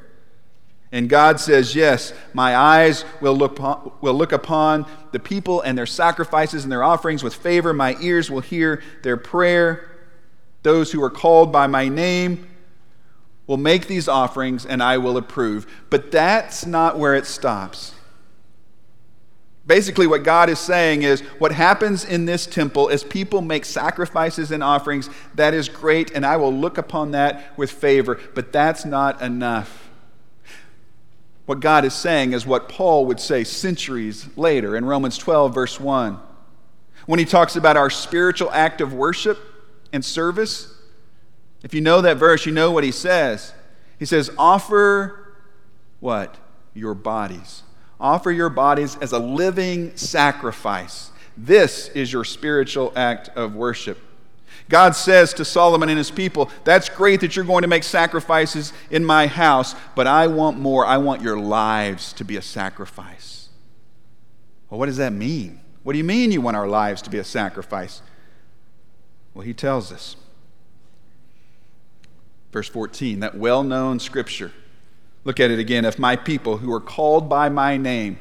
And 0.91 1.09
God 1.09 1.39
says, 1.39 1.75
Yes, 1.75 2.13
my 2.33 2.55
eyes 2.55 3.03
will 3.19 3.35
look, 3.35 3.59
will 4.01 4.13
look 4.13 4.31
upon 4.31 4.85
the 5.11 5.19
people 5.19 5.61
and 5.61 5.77
their 5.77 5.87
sacrifices 5.87 6.63
and 6.63 6.71
their 6.71 6.83
offerings 6.83 7.23
with 7.23 7.33
favor. 7.33 7.73
My 7.73 7.97
ears 7.99 8.29
will 8.29 8.41
hear 8.41 8.81
their 9.01 9.17
prayer. 9.17 9.89
Those 10.61 10.91
who 10.91 11.03
are 11.03 11.09
called 11.09 11.51
by 11.51 11.65
my 11.67 11.89
name 11.89 12.47
will 13.47 13.57
make 13.57 13.87
these 13.87 14.07
offerings, 14.07 14.65
and 14.65 14.81
I 14.81 14.99
will 14.99 15.17
approve. 15.17 15.67
But 15.89 16.11
that's 16.11 16.65
not 16.65 16.97
where 16.97 17.15
it 17.15 17.25
stops. 17.25 17.95
Basically, 19.65 20.07
what 20.07 20.23
God 20.23 20.49
is 20.49 20.59
saying 20.59 21.03
is 21.03 21.21
what 21.39 21.53
happens 21.53 22.03
in 22.03 22.25
this 22.25 22.45
temple 22.45 22.89
as 22.89 23.03
people 23.03 23.41
make 23.41 23.63
sacrifices 23.63 24.51
and 24.51 24.61
offerings, 24.61 25.09
that 25.35 25.53
is 25.53 25.69
great, 25.69 26.11
and 26.11 26.25
I 26.25 26.35
will 26.35 26.53
look 26.53 26.77
upon 26.77 27.11
that 27.11 27.57
with 27.57 27.71
favor, 27.71 28.19
but 28.33 28.51
that's 28.51 28.83
not 28.83 29.21
enough. 29.21 29.89
What 31.45 31.61
God 31.61 31.85
is 31.85 31.93
saying 31.93 32.33
is 32.33 32.45
what 32.45 32.67
Paul 32.67 33.05
would 33.05 33.21
say 33.21 33.45
centuries 33.45 34.27
later 34.35 34.75
in 34.75 34.83
Romans 34.83 35.17
12, 35.17 35.53
verse 35.53 35.79
1. 35.79 36.19
When 37.05 37.19
he 37.19 37.25
talks 37.25 37.55
about 37.55 37.77
our 37.77 37.89
spiritual 37.89 38.51
act 38.51 38.81
of 38.81 38.93
worship 38.93 39.39
and 39.93 40.03
service, 40.03 40.73
if 41.63 41.73
you 41.73 41.79
know 41.79 42.01
that 42.01 42.17
verse, 42.17 42.45
you 42.45 42.51
know 42.51 42.71
what 42.71 42.83
he 42.83 42.91
says. 42.91 43.53
He 43.97 44.05
says, 44.05 44.29
Offer 44.37 45.35
what? 45.99 46.37
Your 46.73 46.93
bodies 46.93 47.63
Offer 48.03 48.31
your 48.31 48.49
bodies 48.49 48.97
as 48.99 49.13
a 49.13 49.17
living 49.17 49.95
sacrifice. 49.95 51.09
This 51.37 51.87
is 51.89 52.11
your 52.11 52.25
spiritual 52.25 52.91
act 52.97 53.29
of 53.29 53.55
worship. 53.55 53.97
God 54.67 54.91
says 54.91 55.33
to 55.35 55.45
Solomon 55.45 55.87
and 55.87 55.97
his 55.97 56.11
people, 56.11 56.51
That's 56.65 56.89
great 56.89 57.21
that 57.21 57.37
you're 57.37 57.45
going 57.45 57.61
to 57.61 57.67
make 57.69 57.83
sacrifices 57.83 58.73
in 58.91 59.05
my 59.05 59.27
house, 59.27 59.73
but 59.95 60.05
I 60.05 60.27
want 60.27 60.59
more. 60.59 60.85
I 60.85 60.97
want 60.97 61.21
your 61.21 61.39
lives 61.39 62.11
to 62.13 62.25
be 62.25 62.35
a 62.35 62.41
sacrifice. 62.41 63.47
Well, 64.69 64.79
what 64.79 64.87
does 64.87 64.97
that 64.97 65.13
mean? 65.13 65.61
What 65.83 65.93
do 65.93 65.97
you 65.97 66.03
mean 66.03 66.31
you 66.31 66.41
want 66.41 66.57
our 66.57 66.67
lives 66.67 67.01
to 67.03 67.09
be 67.09 67.19
a 67.19 67.23
sacrifice? 67.23 68.01
Well, 69.33 69.45
he 69.45 69.53
tells 69.53 69.93
us. 69.93 70.17
Verse 72.51 72.67
14, 72.67 73.21
that 73.21 73.37
well 73.37 73.63
known 73.63 73.99
scripture. 73.99 74.51
Look 75.23 75.39
at 75.39 75.51
it 75.51 75.59
again. 75.59 75.85
If 75.85 75.97
my 75.97 76.15
people 76.15 76.57
who 76.57 76.71
are 76.73 76.81
called 76.81 77.29
by 77.29 77.49
my 77.49 77.77
name 77.77 78.17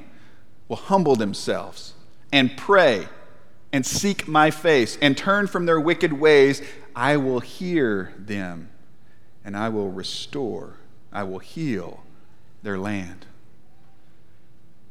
will 0.69 0.77
humble 0.77 1.17
themselves 1.17 1.95
and 2.33 2.57
pray 2.57 3.09
and 3.73 3.85
seek 3.85 4.29
my 4.29 4.51
face 4.51 4.97
and 5.01 5.17
turn 5.17 5.47
from 5.47 5.67
their 5.67 5.81
wicked 5.81 6.13
ways, 6.13 6.63
I 6.95 7.17
will 7.17 7.41
hear 7.41 8.13
them 8.19 8.71
and 9.45 9.57
I 9.57 9.69
will 9.69 9.91
restore, 9.91 10.77
I 11.13 11.25
will 11.25 11.41
heal 11.41 12.05
their 12.63 12.79
land. 12.79 13.27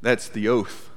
That's 0.02 0.28
the 0.28 0.47
oath. 0.47 0.89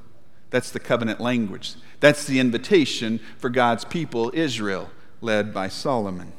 That's 0.50 0.70
the 0.70 0.80
covenant 0.80 1.20
language. 1.20 1.74
That's 2.00 2.26
the 2.26 2.38
invitation 2.40 3.20
for 3.38 3.50
God's 3.50 3.84
people, 3.84 4.30
Israel, 4.34 4.90
led 5.20 5.52
by 5.52 5.68
Solomon. 5.68 6.32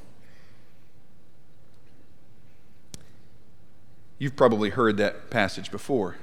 You've 4.17 4.35
probably 4.35 4.69
heard 4.69 4.97
that 4.97 5.29
passage 5.29 5.71
before. 5.71 6.15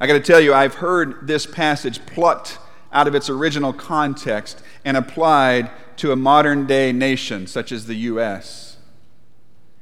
I 0.00 0.06
got 0.06 0.14
to 0.14 0.20
tell 0.20 0.40
you, 0.40 0.54
I've 0.54 0.76
heard 0.76 1.26
this 1.26 1.44
passage 1.44 2.04
plucked 2.06 2.58
out 2.92 3.06
of 3.06 3.14
its 3.14 3.28
original 3.28 3.72
context 3.72 4.62
and 4.84 4.96
applied 4.96 5.70
to 5.98 6.12
a 6.12 6.16
modern 6.16 6.66
day 6.66 6.92
nation 6.92 7.46
such 7.46 7.72
as 7.72 7.86
the 7.86 7.94
U.S. 7.94 8.76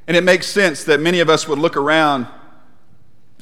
And 0.07 0.16
it 0.16 0.24
makes 0.24 0.46
sense 0.46 0.85
that 0.85 1.00
many 1.00 1.20
of 1.20 1.29
us 1.29 1.46
would 1.46 1.59
look 1.59 1.76
around 1.76 2.26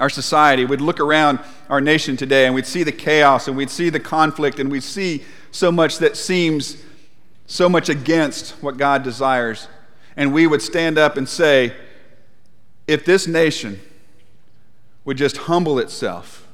our 0.00 0.10
society, 0.10 0.64
would 0.64 0.80
look 0.80 0.98
around 0.98 1.38
our 1.68 1.80
nation 1.80 2.16
today, 2.16 2.46
and 2.46 2.54
we'd 2.54 2.66
see 2.66 2.82
the 2.82 2.92
chaos, 2.92 3.46
and 3.46 3.56
we'd 3.56 3.70
see 3.70 3.90
the 3.90 4.00
conflict, 4.00 4.58
and 4.58 4.70
we'd 4.70 4.82
see 4.82 5.22
so 5.50 5.70
much 5.70 5.98
that 5.98 6.16
seems 6.16 6.82
so 7.46 7.68
much 7.68 7.88
against 7.88 8.50
what 8.62 8.76
God 8.76 9.02
desires. 9.04 9.68
And 10.16 10.34
we 10.34 10.46
would 10.46 10.62
stand 10.62 10.98
up 10.98 11.16
and 11.16 11.28
say, 11.28 11.72
if 12.86 13.04
this 13.04 13.26
nation 13.26 13.80
would 15.04 15.16
just 15.16 15.36
humble 15.36 15.78
itself 15.78 16.46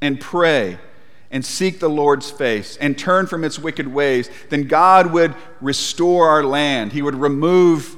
and 0.00 0.20
pray 0.20 0.78
and 1.30 1.44
seek 1.44 1.80
the 1.80 1.90
Lord's 1.90 2.30
face 2.30 2.76
and 2.76 2.98
turn 2.98 3.26
from 3.26 3.44
its 3.44 3.58
wicked 3.58 3.88
ways, 3.88 4.30
then 4.48 4.68
God 4.68 5.12
would 5.12 5.34
restore 5.60 6.28
our 6.28 6.44
land. 6.44 6.92
He 6.92 7.02
would 7.02 7.16
remove 7.16 7.96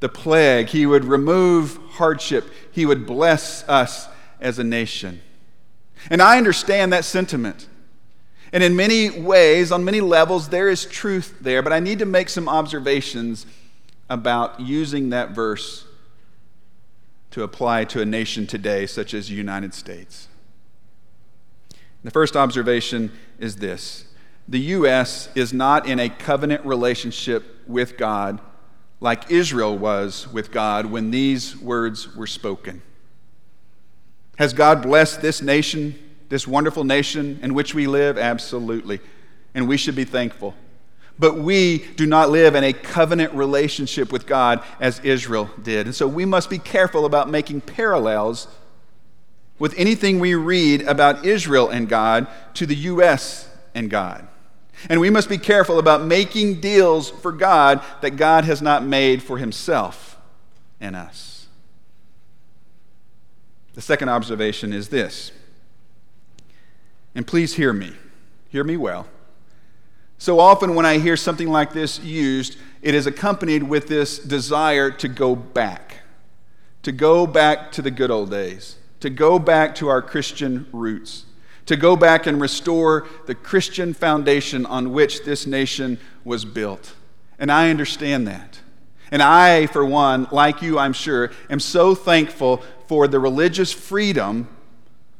the 0.00 0.08
plague, 0.08 0.68
He 0.68 0.84
would 0.84 1.04
remove 1.04 1.78
hardship, 1.92 2.50
He 2.70 2.84
would 2.84 3.06
bless 3.06 3.66
us 3.68 4.08
as 4.40 4.58
a 4.58 4.64
nation. 4.64 5.20
And 6.10 6.20
I 6.20 6.36
understand 6.36 6.92
that 6.92 7.04
sentiment. 7.04 7.68
And 8.52 8.62
in 8.62 8.76
many 8.76 9.08
ways, 9.08 9.72
on 9.72 9.84
many 9.84 10.00
levels, 10.00 10.48
there 10.48 10.68
is 10.68 10.84
truth 10.84 11.38
there, 11.40 11.62
but 11.62 11.72
I 11.72 11.80
need 11.80 12.00
to 12.00 12.06
make 12.06 12.28
some 12.28 12.48
observations 12.48 13.46
about 14.10 14.60
using 14.60 15.10
that 15.10 15.30
verse 15.30 15.86
to 17.32 17.42
apply 17.42 17.84
to 17.84 18.00
a 18.00 18.04
nation 18.04 18.46
today, 18.46 18.86
such 18.86 19.12
as 19.14 19.28
the 19.28 19.34
United 19.34 19.74
States. 19.74 20.28
The 22.04 22.10
first 22.10 22.36
observation 22.36 23.12
is 23.38 23.56
this 23.56 24.06
the 24.48 24.60
U.S. 24.60 25.28
is 25.34 25.52
not 25.52 25.86
in 25.86 25.98
a 25.98 26.08
covenant 26.08 26.64
relationship 26.64 27.44
with 27.66 27.96
God 27.96 28.40
like 29.00 29.30
Israel 29.30 29.76
was 29.76 30.28
with 30.32 30.52
God 30.52 30.86
when 30.86 31.10
these 31.10 31.56
words 31.56 32.14
were 32.14 32.26
spoken. 32.26 32.82
Has 34.38 34.52
God 34.52 34.82
blessed 34.82 35.20
this 35.20 35.42
nation, 35.42 35.98
this 36.28 36.46
wonderful 36.46 36.84
nation 36.84 37.40
in 37.42 37.52
which 37.54 37.74
we 37.74 37.86
live? 37.86 38.16
Absolutely. 38.16 39.00
And 39.54 39.68
we 39.68 39.76
should 39.76 39.96
be 39.96 40.04
thankful. 40.04 40.54
But 41.22 41.36
we 41.36 41.78
do 41.94 42.04
not 42.04 42.30
live 42.30 42.56
in 42.56 42.64
a 42.64 42.72
covenant 42.72 43.32
relationship 43.32 44.10
with 44.10 44.26
God 44.26 44.60
as 44.80 44.98
Israel 45.04 45.48
did. 45.62 45.86
And 45.86 45.94
so 45.94 46.08
we 46.08 46.24
must 46.24 46.50
be 46.50 46.58
careful 46.58 47.04
about 47.04 47.30
making 47.30 47.60
parallels 47.60 48.48
with 49.60 49.72
anything 49.76 50.18
we 50.18 50.34
read 50.34 50.82
about 50.82 51.24
Israel 51.24 51.68
and 51.68 51.88
God 51.88 52.26
to 52.54 52.66
the 52.66 52.74
U.S. 52.74 53.48
and 53.72 53.88
God. 53.88 54.26
And 54.90 55.00
we 55.00 55.10
must 55.10 55.28
be 55.28 55.38
careful 55.38 55.78
about 55.78 56.02
making 56.02 56.60
deals 56.60 57.10
for 57.10 57.30
God 57.30 57.84
that 58.00 58.16
God 58.16 58.42
has 58.42 58.60
not 58.60 58.84
made 58.84 59.22
for 59.22 59.38
himself 59.38 60.18
and 60.80 60.96
us. 60.96 61.46
The 63.74 63.80
second 63.80 64.08
observation 64.08 64.72
is 64.72 64.88
this, 64.88 65.30
and 67.14 67.24
please 67.24 67.54
hear 67.54 67.72
me, 67.72 67.92
hear 68.48 68.64
me 68.64 68.76
well. 68.76 69.06
So 70.22 70.38
often, 70.38 70.76
when 70.76 70.86
I 70.86 70.98
hear 70.98 71.16
something 71.16 71.48
like 71.48 71.72
this 71.72 71.98
used, 71.98 72.56
it 72.80 72.94
is 72.94 73.08
accompanied 73.08 73.64
with 73.64 73.88
this 73.88 74.20
desire 74.20 74.88
to 74.88 75.08
go 75.08 75.34
back, 75.34 75.96
to 76.84 76.92
go 76.92 77.26
back 77.26 77.72
to 77.72 77.82
the 77.82 77.90
good 77.90 78.12
old 78.12 78.30
days, 78.30 78.76
to 79.00 79.10
go 79.10 79.40
back 79.40 79.74
to 79.74 79.88
our 79.88 80.00
Christian 80.00 80.68
roots, 80.70 81.24
to 81.66 81.76
go 81.76 81.96
back 81.96 82.28
and 82.28 82.40
restore 82.40 83.08
the 83.26 83.34
Christian 83.34 83.92
foundation 83.92 84.64
on 84.64 84.92
which 84.92 85.24
this 85.24 85.44
nation 85.44 85.98
was 86.22 86.44
built. 86.44 86.94
And 87.36 87.50
I 87.50 87.68
understand 87.68 88.28
that. 88.28 88.60
And 89.10 89.24
I, 89.24 89.66
for 89.66 89.84
one, 89.84 90.28
like 90.30 90.62
you, 90.62 90.78
I'm 90.78 90.92
sure, 90.92 91.32
am 91.50 91.58
so 91.58 91.96
thankful 91.96 92.62
for 92.86 93.08
the 93.08 93.18
religious 93.18 93.72
freedom 93.72 94.46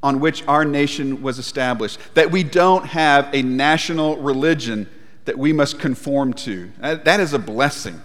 on 0.03 0.21
which 0.21 0.47
our 0.49 0.65
nation 0.65 1.23
was 1.23 1.39
established, 1.39 1.99
that 2.15 2.31
we 2.31 2.43
don't 2.43 2.87
have 2.87 3.29
a 3.33 3.43
national 3.43 4.17
religion 4.17 4.89
that 5.25 5.39
we 5.39 5.53
must 5.53 5.79
conform 5.79 6.33
to. 6.33 6.71
Uh, 6.83 6.97
that 6.97 7.21
is 7.21 7.33
a 7.33 7.39
blessing. 7.39 8.01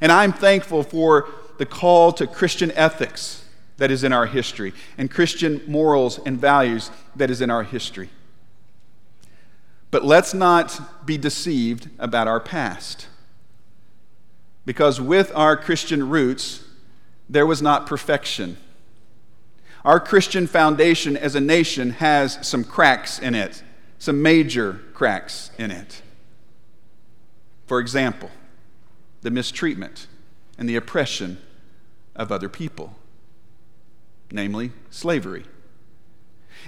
And 0.00 0.12
I'm 0.12 0.32
thankful 0.32 0.82
for 0.82 1.28
the 1.58 1.66
call 1.66 2.12
to 2.12 2.26
Christian 2.26 2.70
ethics 2.72 3.44
that 3.76 3.90
is 3.90 4.04
in 4.04 4.12
our 4.12 4.26
history 4.26 4.72
and 4.98 5.10
Christian 5.10 5.62
morals 5.66 6.20
and 6.24 6.38
values 6.38 6.90
that 7.16 7.30
is 7.30 7.40
in 7.40 7.50
our 7.50 7.62
history. 7.62 8.10
But 9.90 10.04
let's 10.04 10.34
not 10.34 11.06
be 11.06 11.16
deceived 11.16 11.88
about 11.98 12.28
our 12.28 12.40
past. 12.40 13.06
Because 14.66 15.00
with 15.00 15.30
our 15.34 15.56
Christian 15.56 16.08
roots, 16.08 16.64
there 17.28 17.46
was 17.46 17.62
not 17.62 17.86
perfection. 17.86 18.56
Our 19.84 20.00
Christian 20.00 20.46
foundation 20.46 21.16
as 21.16 21.34
a 21.34 21.40
nation 21.40 21.90
has 21.90 22.38
some 22.46 22.64
cracks 22.64 23.18
in 23.18 23.34
it, 23.34 23.62
some 23.98 24.22
major 24.22 24.80
cracks 24.94 25.50
in 25.58 25.70
it. 25.70 26.00
For 27.66 27.80
example, 27.80 28.30
the 29.20 29.30
mistreatment 29.30 30.06
and 30.56 30.68
the 30.68 30.76
oppression 30.76 31.38
of 32.16 32.32
other 32.32 32.48
people, 32.48 32.96
namely 34.30 34.72
slavery. 34.88 35.44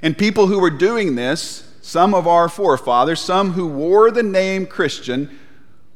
And 0.02 0.18
people 0.18 0.48
who 0.48 0.58
were 0.58 0.70
doing 0.70 1.14
this, 1.14 1.72
some 1.80 2.12
of 2.12 2.26
our 2.26 2.50
forefathers, 2.50 3.20
some 3.20 3.52
who 3.52 3.66
wore 3.66 4.10
the 4.10 4.22
name 4.22 4.66
Christian, 4.66 5.38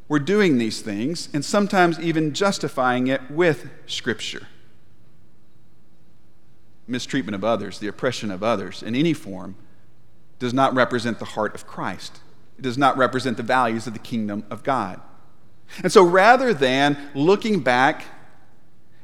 were 0.08 0.18
doing 0.18 0.56
these 0.56 0.80
things 0.80 1.28
and 1.34 1.44
sometimes 1.44 2.00
even 2.00 2.32
justifying 2.32 3.08
it 3.08 3.30
with 3.30 3.68
Scripture 3.86 4.46
mistreatment 6.90 7.34
of 7.34 7.44
others, 7.44 7.78
the 7.78 7.88
oppression 7.88 8.30
of 8.30 8.42
others 8.42 8.82
in 8.82 8.94
any 8.94 9.12
form, 9.12 9.56
does 10.38 10.52
not 10.52 10.74
represent 10.74 11.18
the 11.18 11.24
heart 11.24 11.54
of 11.54 11.66
Christ. 11.66 12.20
It 12.58 12.62
does 12.62 12.78
not 12.78 12.96
represent 12.96 13.36
the 13.36 13.42
values 13.42 13.86
of 13.86 13.92
the 13.92 13.98
kingdom 13.98 14.44
of 14.50 14.62
God. 14.62 15.00
And 15.82 15.92
so 15.92 16.02
rather 16.02 16.52
than 16.52 16.98
looking 17.14 17.60
back 17.60 18.04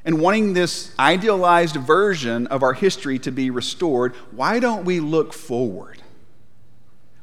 and 0.05 0.21
wanting 0.21 0.53
this 0.53 0.95
idealized 0.99 1.77
version 1.77 2.47
of 2.49 2.63
our 2.63 2.73
history 2.73 3.19
to 3.21 3.31
be 3.31 3.51
restored, 3.51 4.15
why 4.31 4.61
don't 4.61 4.85
we 4.85 5.01
look 5.01 5.33
forward? 5.33 6.03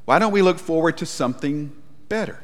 Why 0.05 0.19
don't 0.19 0.31
we 0.31 0.41
look 0.41 0.59
forward 0.59 0.97
to 0.97 1.05
something 1.05 1.71
better? 2.09 2.39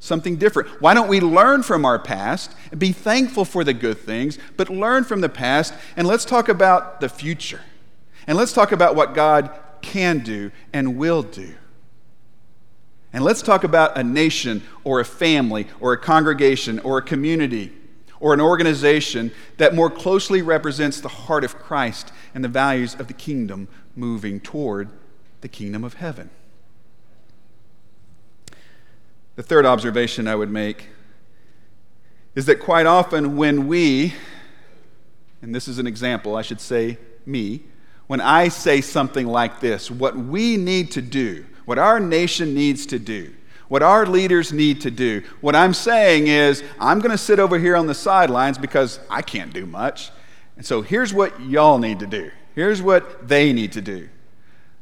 Something 0.00 0.36
different. 0.36 0.80
Why 0.80 0.94
don't 0.94 1.08
we 1.08 1.20
learn 1.20 1.62
from 1.62 1.84
our 1.84 1.98
past 1.98 2.54
be 2.76 2.90
thankful 2.90 3.44
for 3.44 3.62
the 3.62 3.74
good 3.74 3.98
things, 3.98 4.38
but 4.56 4.68
learn 4.68 5.04
from 5.04 5.20
the 5.20 5.28
past 5.28 5.74
and 5.96 6.08
let's 6.08 6.24
talk 6.24 6.48
about 6.48 7.00
the 7.00 7.08
future. 7.08 7.60
And 8.26 8.36
let's 8.36 8.52
talk 8.52 8.72
about 8.72 8.96
what 8.96 9.14
God 9.14 9.50
can 9.82 10.20
do 10.20 10.50
and 10.72 10.96
will 10.96 11.22
do. 11.22 11.54
And 13.12 13.24
let's 13.24 13.42
talk 13.42 13.64
about 13.64 13.98
a 13.98 14.04
nation 14.04 14.62
or 14.84 15.00
a 15.00 15.04
family 15.04 15.66
or 15.80 15.92
a 15.92 15.98
congregation 15.98 16.78
or 16.80 16.98
a 16.98 17.02
community 17.02 17.72
or 18.20 18.34
an 18.34 18.40
organization 18.40 19.32
that 19.56 19.74
more 19.74 19.90
closely 19.90 20.42
represents 20.42 21.00
the 21.00 21.08
heart 21.08 21.42
of 21.42 21.58
Christ 21.58 22.12
and 22.34 22.44
the 22.44 22.48
values 22.48 22.94
of 22.94 23.08
the 23.08 23.14
kingdom 23.14 23.68
moving 23.96 24.40
toward 24.40 24.90
the 25.40 25.48
kingdom 25.48 25.82
of 25.82 25.94
heaven. 25.94 26.30
The 29.36 29.42
third 29.42 29.64
observation 29.64 30.26
I 30.28 30.34
would 30.34 30.50
make 30.50 30.88
is 32.34 32.46
that 32.46 32.56
quite 32.56 32.86
often 32.86 33.36
when 33.36 33.66
we, 33.68 34.14
and 35.42 35.54
this 35.54 35.68
is 35.68 35.78
an 35.78 35.86
example, 35.86 36.36
I 36.36 36.42
should 36.42 36.60
say 36.60 36.98
me, 37.26 37.62
when 38.06 38.20
I 38.20 38.48
say 38.48 38.80
something 38.80 39.26
like 39.26 39.60
this, 39.60 39.90
what 39.90 40.16
we 40.16 40.56
need 40.56 40.90
to 40.92 41.02
do, 41.02 41.46
what 41.64 41.78
our 41.78 42.00
nation 42.00 42.54
needs 42.54 42.86
to 42.86 42.98
do, 42.98 43.32
what 43.68 43.82
our 43.82 44.04
leaders 44.04 44.52
need 44.52 44.80
to 44.80 44.90
do, 44.90 45.22
what 45.40 45.54
I'm 45.54 45.72
saying 45.72 46.26
is, 46.26 46.64
I'm 46.80 46.98
going 46.98 47.12
to 47.12 47.18
sit 47.18 47.38
over 47.38 47.58
here 47.58 47.76
on 47.76 47.86
the 47.86 47.94
sidelines 47.94 48.58
because 48.58 48.98
I 49.08 49.22
can't 49.22 49.52
do 49.52 49.64
much. 49.64 50.10
And 50.56 50.66
so 50.66 50.82
here's 50.82 51.14
what 51.14 51.40
y'all 51.40 51.78
need 51.78 52.00
to 52.00 52.06
do. 52.06 52.30
Here's 52.54 52.82
what 52.82 53.28
they 53.28 53.52
need 53.52 53.72
to 53.72 53.80
do. 53.80 54.08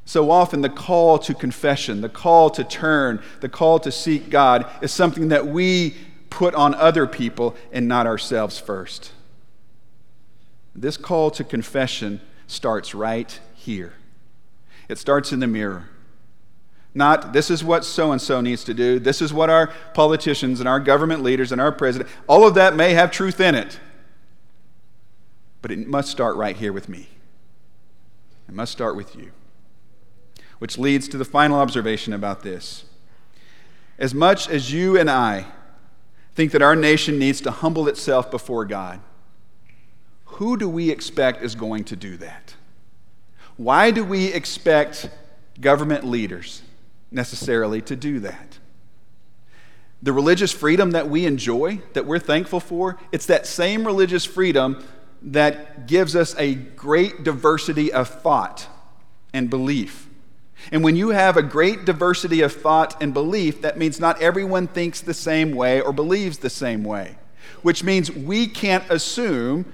So 0.09 0.31
often, 0.31 0.63
the 0.63 0.71
call 0.71 1.19
to 1.19 1.35
confession, 1.35 2.01
the 2.01 2.09
call 2.09 2.49
to 2.53 2.65
turn, 2.65 3.21
the 3.41 3.49
call 3.51 3.79
to 3.81 3.93
seek 3.93 4.31
God 4.31 4.65
is 4.81 4.91
something 4.91 5.29
that 5.29 5.47
we 5.47 5.97
put 6.31 6.55
on 6.55 6.75
other 6.75 7.07
people 7.07 7.55
and 7.73 7.87
not 7.87 8.07
ourselves 8.07 8.59
first. 8.59 9.13
This 10.75 10.97
call 10.97 11.31
to 11.33 11.45
confession 11.45 12.23
starts 12.47 12.95
right 12.95 13.39
here. 13.55 13.93
It 14.89 14.97
starts 14.97 15.31
in 15.31 15.41
the 15.41 15.47
mirror. 15.47 15.91
Not, 16.95 17.35
this 17.35 17.51
is 17.51 17.63
what 17.63 17.85
so 17.85 18.11
and 18.11 18.23
so 18.23 18.41
needs 18.41 18.65
to 18.65 18.73
do. 18.73 18.99
This 18.99 19.21
is 19.21 19.35
what 19.35 19.51
our 19.51 19.67
politicians 19.93 20.59
and 20.61 20.67
our 20.67 20.81
government 20.81 21.23
leaders 21.23 21.53
and 21.53 21.61
our 21.61 21.71
president, 21.71 22.09
all 22.27 22.49
of 22.49 22.55
that 22.55 22.75
may 22.75 22.95
have 22.95 23.11
truth 23.11 23.41
in 23.41 23.55
it. 23.55 23.79
But 25.61 25.71
it 25.71 25.87
must 25.87 26.11
start 26.11 26.35
right 26.37 26.57
here 26.57 26.73
with 26.73 26.89
me. 26.89 27.09
It 28.49 28.55
must 28.55 28.73
start 28.73 28.97
with 28.97 29.15
you. 29.15 29.33
Which 30.59 30.79
leads 30.79 31.09
to 31.09 31.19
the 31.19 31.25
final 31.25 31.59
observation 31.59 32.13
about 32.13 32.43
this. 32.43 32.85
As 33.99 34.15
much 34.15 34.49
as 34.49 34.73
you 34.73 34.99
and 34.99 35.11
I 35.11 35.47
think 36.35 36.53
that 36.53 36.63
our 36.63 36.77
nation 36.77 37.19
needs 37.19 37.41
to 37.43 37.51
humble 37.51 37.89
itself 37.89 38.31
before 38.31 38.65
God, 38.65 39.01
who 40.25 40.57
do 40.57 40.69
we 40.69 40.91
expect 40.91 41.43
is 41.43 41.55
going 41.55 41.85
to 41.85 41.97
do 41.97 42.17
that? 42.19 42.55
Why 43.57 43.91
do 43.91 44.05
we 44.05 44.33
expect 44.33 45.11
government 45.61 46.05
leaders 46.05 46.63
necessarily 47.11 47.81
to 47.83 47.97
do 47.97 48.21
that? 48.21 48.59
The 50.01 50.13
religious 50.13 50.53
freedom 50.53 50.93
that 50.93 51.09
we 51.09 51.27
enjoy, 51.27 51.83
that 51.95 52.07
we're 52.07 52.21
thankful 52.21 52.61
for, 52.61 52.99
it's 53.11 53.27
that 53.27 53.47
same 53.47 53.85
religious 53.85 54.25
freedom 54.25 54.85
that 55.23 55.89
gives 55.89 56.15
us 56.15 56.37
a 56.39 56.55
great 56.55 57.25
diversity 57.25 57.93
of 57.93 58.09
thought 58.09 58.69
and 59.33 59.51
belief. 59.51 60.08
And 60.73 60.83
when 60.85 60.97
you 60.97 61.11
have 61.11 61.37
a 61.37 61.43
great 61.43 61.85
diversity 61.85 62.41
of 62.41 62.53
thought 62.53 63.01
and 63.03 63.15
belief, 63.15 63.63
that 63.63 63.79
means 63.79 64.01
not 64.01 64.21
everyone 64.21 64.67
thinks 64.67 65.01
the 65.01 65.15
same 65.15 65.53
way 65.53 65.81
or 65.81 65.93
believes 65.93 66.39
the 66.39 66.51
same 66.51 66.85
way, 66.85 67.17
which 67.63 67.85
means 67.85 68.11
we 68.11 68.47
can't 68.47 68.89
assume 68.91 69.73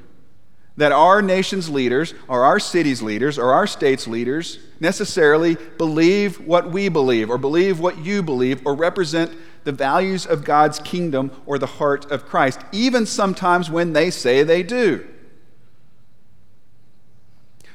that 0.77 0.93
our 0.93 1.23
nation's 1.23 1.71
leaders 1.71 2.15
or 2.29 2.45
our 2.45 2.59
city's 2.59 3.01
leaders 3.01 3.39
or 3.39 3.53
our 3.53 3.67
state's 3.67 4.07
leaders 4.07 4.59
necessarily 4.81 5.57
believe 5.79 6.41
what 6.47 6.71
we 6.71 6.89
believe 6.89 7.31
or 7.31 7.39
believe 7.39 7.79
what 7.79 7.99
you 7.99 8.23
believe 8.23 8.65
or 8.67 8.75
represent 8.75 9.33
the 9.63 9.73
values 9.73 10.27
of 10.27 10.45
God's 10.45 10.79
kingdom 10.81 11.31
or 11.47 11.59
the 11.59 11.67
heart 11.67 12.11
of 12.11 12.27
Christ, 12.27 12.61
even 12.73 13.07
sometimes 13.07 13.71
when 13.71 13.93
they 13.93 14.11
say 14.11 14.43
they 14.43 14.63
do. 14.63 15.07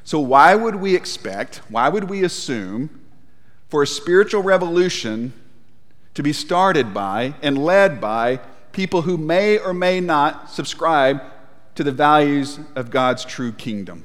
So, 0.04 0.19
why 0.19 0.56
would 0.56 0.76
we 0.76 0.95
expect, 0.95 1.62
why 1.69 1.88
would 1.89 2.10
we 2.10 2.24
assume 2.24 2.98
for 3.69 3.84
a 3.84 3.88
spiritual 3.88 4.43
revolution 4.43 5.34
to 6.15 6.23
be 6.23 6.34
started 6.34 6.93
by 6.93 7.36
and 7.41 7.58
led 7.58 8.01
by 8.01 8.38
people 8.71 9.03
who 9.03 9.17
may 9.17 9.58
or 9.58 9.73
may 9.73 10.01
not 10.01 10.49
subscribe 10.49 11.21
to 11.75 11.84
the 11.84 11.91
values 11.91 12.60
of 12.75 12.89
God's 12.89 13.23
true 13.23 13.51
kingdom. 13.51 14.03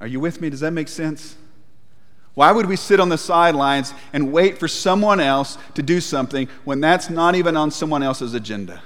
Are 0.00 0.06
you 0.06 0.20
with 0.20 0.40
me? 0.40 0.50
Does 0.50 0.60
that 0.60 0.72
make 0.72 0.88
sense? 0.88 1.36
Why 2.34 2.52
would 2.52 2.66
we 2.66 2.76
sit 2.76 3.00
on 3.00 3.08
the 3.08 3.16
sidelines 3.16 3.94
and 4.12 4.30
wait 4.30 4.58
for 4.58 4.68
someone 4.68 5.20
else 5.20 5.56
to 5.74 5.82
do 5.82 6.00
something 6.00 6.48
when 6.64 6.80
that's 6.80 7.08
not 7.08 7.34
even 7.34 7.56
on 7.56 7.70
someone 7.70 8.02
else's 8.02 8.34
agenda? 8.34 8.82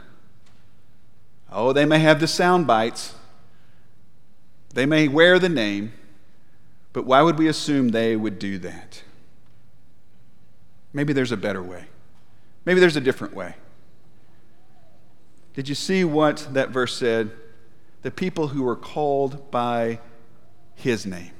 Oh, 1.51 1.73
they 1.73 1.85
may 1.85 1.99
have 1.99 2.21
the 2.21 2.29
sound 2.29 2.69
bites, 2.69 3.15
they 4.73 4.87
may 4.87 5.09
wear 5.09 5.41
the 5.41 5.49
name, 5.49 5.93
but 6.93 7.07
why 7.07 7.23
would 7.23 7.39
we 7.39 7.49
assume 7.49 7.91
they 7.91 8.17
would 8.17 8.39
do 8.39 8.59
that? 8.59 9.03
Maybe 10.93 11.13
there's 11.13 11.33
a 11.33 11.37
better 11.37 11.63
way. 11.63 11.85
Maybe 12.65 12.81
there's 12.81 12.97
a 12.97 13.01
different 13.01 13.35
way. 13.35 13.55
Did 15.55 15.69
you 15.69 15.75
see 15.75 16.05
what 16.05 16.49
that 16.53 16.71
verse 16.71 16.97
said? 16.97 17.31
The 18.03 18.11
people 18.11 18.49
who 18.49 18.63
were 18.63 18.77
called 18.77 19.51
by 19.51 20.01
his 20.75 21.07
name. 21.07 21.33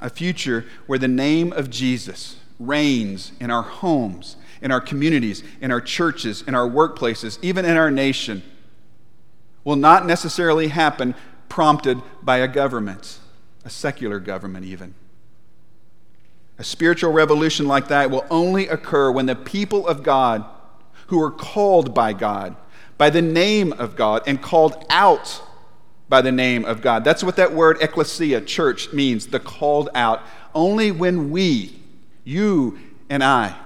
A 0.00 0.08
future 0.08 0.64
where 0.86 0.98
the 0.98 1.08
name 1.08 1.52
of 1.52 1.68
Jesus 1.68 2.36
reigns 2.58 3.32
in 3.40 3.50
our 3.50 3.62
homes, 3.62 4.36
in 4.62 4.70
our 4.70 4.80
communities, 4.80 5.42
in 5.60 5.70
our 5.70 5.80
churches, 5.80 6.42
in 6.42 6.54
our 6.54 6.68
workplaces, 6.68 7.38
even 7.42 7.64
in 7.64 7.76
our 7.76 7.90
nation, 7.90 8.42
will 9.64 9.76
not 9.76 10.06
necessarily 10.06 10.68
happen 10.68 11.14
prompted 11.50 12.00
by 12.22 12.38
a 12.38 12.48
government, 12.48 13.18
a 13.66 13.70
secular 13.70 14.18
government, 14.18 14.64
even. 14.64 14.94
A 16.58 16.64
spiritual 16.64 17.12
revolution 17.12 17.66
like 17.66 17.88
that 17.88 18.10
will 18.10 18.24
only 18.30 18.68
occur 18.68 19.10
when 19.10 19.26
the 19.26 19.36
people 19.36 19.86
of 19.86 20.02
God 20.02 20.44
who 21.08 21.20
are 21.20 21.30
called 21.30 21.92
by 21.94 22.14
God, 22.14 22.56
by 22.96 23.10
the 23.10 23.20
name 23.20 23.72
of 23.74 23.96
God, 23.96 24.22
and 24.26 24.40
called 24.40 24.84
out 24.88 25.42
by 26.08 26.20
the 26.20 26.32
name 26.32 26.64
of 26.64 26.82
God. 26.82 27.04
That's 27.04 27.24
what 27.24 27.36
that 27.36 27.52
word 27.52 27.78
ecclesia, 27.80 28.42
church, 28.42 28.92
means 28.92 29.26
the 29.26 29.40
called 29.40 29.88
out. 29.94 30.22
Only 30.54 30.90
when 30.90 31.30
we, 31.30 31.80
you 32.24 32.78
and 33.08 33.24
I, 33.24 33.56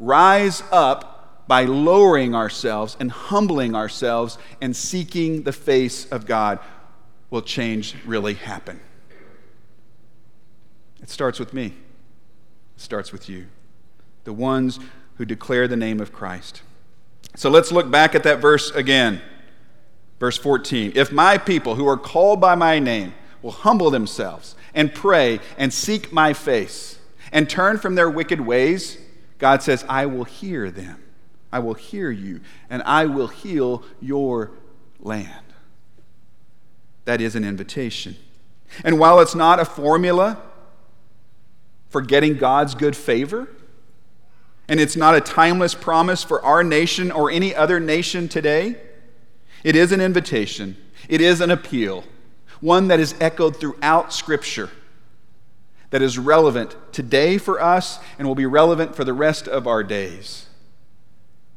rise 0.00 0.62
up 0.70 1.46
by 1.48 1.64
lowering 1.64 2.34
ourselves 2.34 2.96
and 3.00 3.10
humbling 3.10 3.74
ourselves 3.74 4.38
and 4.60 4.76
seeking 4.76 5.42
the 5.42 5.52
face 5.52 6.06
of 6.06 6.26
God 6.26 6.58
will 7.30 7.42
change 7.42 7.94
really 8.04 8.34
happen. 8.34 8.80
It 11.02 11.10
starts 11.10 11.38
with 11.38 11.52
me, 11.52 11.66
it 11.66 12.80
starts 12.80 13.12
with 13.12 13.28
you, 13.28 13.46
the 14.24 14.32
ones 14.32 14.78
who 15.16 15.24
declare 15.24 15.68
the 15.68 15.76
name 15.76 16.00
of 16.00 16.12
Christ. 16.12 16.62
So 17.34 17.50
let's 17.50 17.70
look 17.72 17.90
back 17.90 18.14
at 18.14 18.22
that 18.24 18.40
verse 18.40 18.70
again. 18.70 19.20
Verse 20.18 20.36
14. 20.36 20.92
If 20.94 21.12
my 21.12 21.38
people 21.38 21.76
who 21.76 21.86
are 21.86 21.96
called 21.96 22.40
by 22.40 22.54
my 22.54 22.78
name 22.78 23.14
will 23.42 23.52
humble 23.52 23.90
themselves 23.90 24.56
and 24.74 24.92
pray 24.92 25.38
and 25.56 25.72
seek 25.72 26.12
my 26.12 26.32
face 26.32 26.98
and 27.30 27.48
turn 27.48 27.78
from 27.78 27.94
their 27.94 28.10
wicked 28.10 28.40
ways, 28.40 28.98
God 29.38 29.62
says, 29.62 29.84
I 29.88 30.06
will 30.06 30.24
hear 30.24 30.70
them. 30.70 31.02
I 31.52 31.60
will 31.60 31.74
hear 31.74 32.10
you, 32.10 32.40
and 32.68 32.82
I 32.82 33.06
will 33.06 33.28
heal 33.28 33.82
your 34.00 34.50
land. 35.00 35.47
That 37.08 37.22
is 37.22 37.34
an 37.34 37.42
invitation. 37.42 38.16
And 38.84 38.98
while 38.98 39.18
it's 39.20 39.34
not 39.34 39.58
a 39.58 39.64
formula 39.64 40.36
for 41.88 42.02
getting 42.02 42.36
God's 42.36 42.74
good 42.74 42.94
favor, 42.94 43.48
and 44.68 44.78
it's 44.78 44.94
not 44.94 45.14
a 45.14 45.22
timeless 45.22 45.74
promise 45.74 46.22
for 46.22 46.44
our 46.44 46.62
nation 46.62 47.10
or 47.10 47.30
any 47.30 47.54
other 47.54 47.80
nation 47.80 48.28
today. 48.28 48.76
It 49.64 49.74
is 49.74 49.90
an 49.90 50.02
invitation, 50.02 50.76
it 51.08 51.22
is 51.22 51.40
an 51.40 51.50
appeal, 51.50 52.04
one 52.60 52.88
that 52.88 53.00
is 53.00 53.14
echoed 53.22 53.56
throughout 53.56 54.12
Scripture, 54.12 54.68
that 55.88 56.02
is 56.02 56.18
relevant 56.18 56.76
today 56.92 57.38
for 57.38 57.58
us 57.58 58.00
and 58.18 58.28
will 58.28 58.34
be 58.34 58.44
relevant 58.44 58.94
for 58.94 59.04
the 59.04 59.14
rest 59.14 59.48
of 59.48 59.66
our 59.66 59.82
days. 59.82 60.44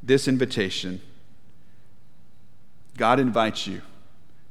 This 0.01 0.29
invitation 0.29 1.01
God 2.95 3.19
invites 3.19 3.67
you 3.67 3.81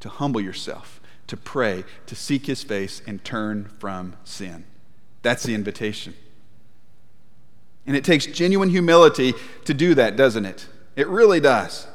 to 0.01 0.09
humble 0.09 0.41
yourself, 0.41 1.01
to 1.27 1.37
pray, 1.37 1.85
to 2.07 2.15
seek 2.15 2.47
His 2.47 2.63
face, 2.63 3.03
and 3.07 3.23
turn 3.25 3.71
from 3.79 4.17
sin. 4.25 4.65
That's 5.23 5.43
the 5.43 5.55
invitation. 5.55 6.15
And 7.87 7.97
it 7.97 8.05
takes 8.05 8.27
genuine 8.27 8.71
humility 8.71 9.35
to 9.65 9.75
do 9.75 9.95
that, 9.95 10.17
doesn't 10.17 10.45
it? 10.45 10.67
It 10.97 11.09
really 11.09 11.41
does. 11.41 11.87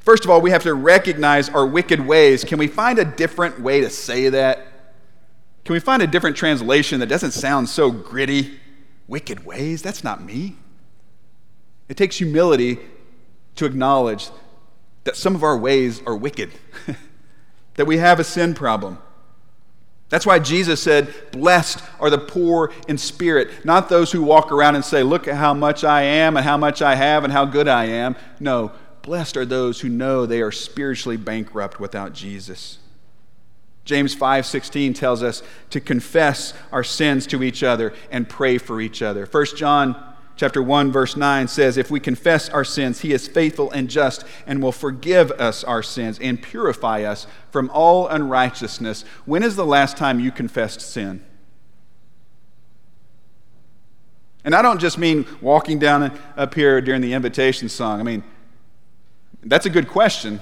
First 0.00 0.24
of 0.24 0.30
all, 0.30 0.40
we 0.40 0.50
have 0.50 0.62
to 0.62 0.74
recognize 0.74 1.48
our 1.48 1.66
wicked 1.66 2.06
ways. 2.06 2.44
Can 2.44 2.58
we 2.58 2.66
find 2.66 2.98
a 2.98 3.04
different 3.04 3.60
way 3.60 3.80
to 3.80 3.90
say 3.90 4.28
that? 4.30 4.66
Can 5.64 5.74
we 5.74 5.80
find 5.80 6.02
a 6.02 6.06
different 6.06 6.36
translation 6.36 7.00
that 7.00 7.06
doesn't 7.06 7.32
sound 7.32 7.68
so 7.68 7.90
gritty? 7.90 8.58
Wicked 9.06 9.44
ways? 9.44 9.82
That's 9.82 10.02
not 10.02 10.22
me. 10.22 10.56
It 11.88 11.96
takes 11.96 12.16
humility 12.16 12.78
to 13.56 13.66
acknowledge 13.66 14.30
that 15.04 15.16
some 15.16 15.34
of 15.34 15.42
our 15.42 15.56
ways 15.56 16.00
are 16.06 16.16
wicked, 16.16 16.50
that 17.80 17.86
we 17.86 17.96
have 17.96 18.20
a 18.20 18.24
sin 18.24 18.52
problem. 18.52 18.98
That's 20.10 20.26
why 20.26 20.38
Jesus 20.38 20.82
said, 20.82 21.14
Blessed 21.32 21.82
are 21.98 22.10
the 22.10 22.18
poor 22.18 22.74
in 22.88 22.98
spirit, 22.98 23.64
not 23.64 23.88
those 23.88 24.12
who 24.12 24.22
walk 24.22 24.52
around 24.52 24.74
and 24.74 24.84
say, 24.84 25.02
Look 25.02 25.26
at 25.26 25.36
how 25.36 25.54
much 25.54 25.82
I 25.82 26.02
am 26.02 26.36
and 26.36 26.44
how 26.44 26.58
much 26.58 26.82
I 26.82 26.94
have 26.94 27.24
and 27.24 27.32
how 27.32 27.46
good 27.46 27.68
I 27.68 27.86
am. 27.86 28.16
No, 28.38 28.72
blessed 29.00 29.38
are 29.38 29.46
those 29.46 29.80
who 29.80 29.88
know 29.88 30.26
they 30.26 30.42
are 30.42 30.52
spiritually 30.52 31.16
bankrupt 31.16 31.80
without 31.80 32.12
Jesus. 32.12 32.76
James 33.86 34.14
5:16 34.14 34.94
tells 34.94 35.22
us 35.22 35.42
to 35.70 35.80
confess 35.80 36.52
our 36.70 36.84
sins 36.84 37.26
to 37.28 37.42
each 37.42 37.62
other 37.62 37.94
and 38.10 38.28
pray 38.28 38.58
for 38.58 38.82
each 38.82 39.00
other. 39.00 39.24
1 39.24 39.56
John 39.56 39.96
Chapter 40.40 40.62
1, 40.62 40.90
verse 40.90 41.18
9 41.18 41.48
says, 41.48 41.76
If 41.76 41.90
we 41.90 42.00
confess 42.00 42.48
our 42.48 42.64
sins, 42.64 43.02
he 43.02 43.12
is 43.12 43.28
faithful 43.28 43.70
and 43.72 43.90
just 43.90 44.24
and 44.46 44.62
will 44.62 44.72
forgive 44.72 45.30
us 45.32 45.62
our 45.64 45.82
sins 45.82 46.18
and 46.18 46.40
purify 46.40 47.02
us 47.02 47.26
from 47.50 47.68
all 47.74 48.08
unrighteousness. 48.08 49.02
When 49.26 49.42
is 49.42 49.54
the 49.54 49.66
last 49.66 49.98
time 49.98 50.18
you 50.18 50.32
confessed 50.32 50.80
sin? 50.80 51.22
And 54.42 54.54
I 54.54 54.62
don't 54.62 54.80
just 54.80 54.96
mean 54.96 55.26
walking 55.42 55.78
down 55.78 56.18
up 56.38 56.54
here 56.54 56.80
during 56.80 57.02
the 57.02 57.12
invitation 57.12 57.68
song. 57.68 58.00
I 58.00 58.02
mean, 58.02 58.24
that's 59.42 59.66
a 59.66 59.70
good 59.70 59.88
question. 59.88 60.40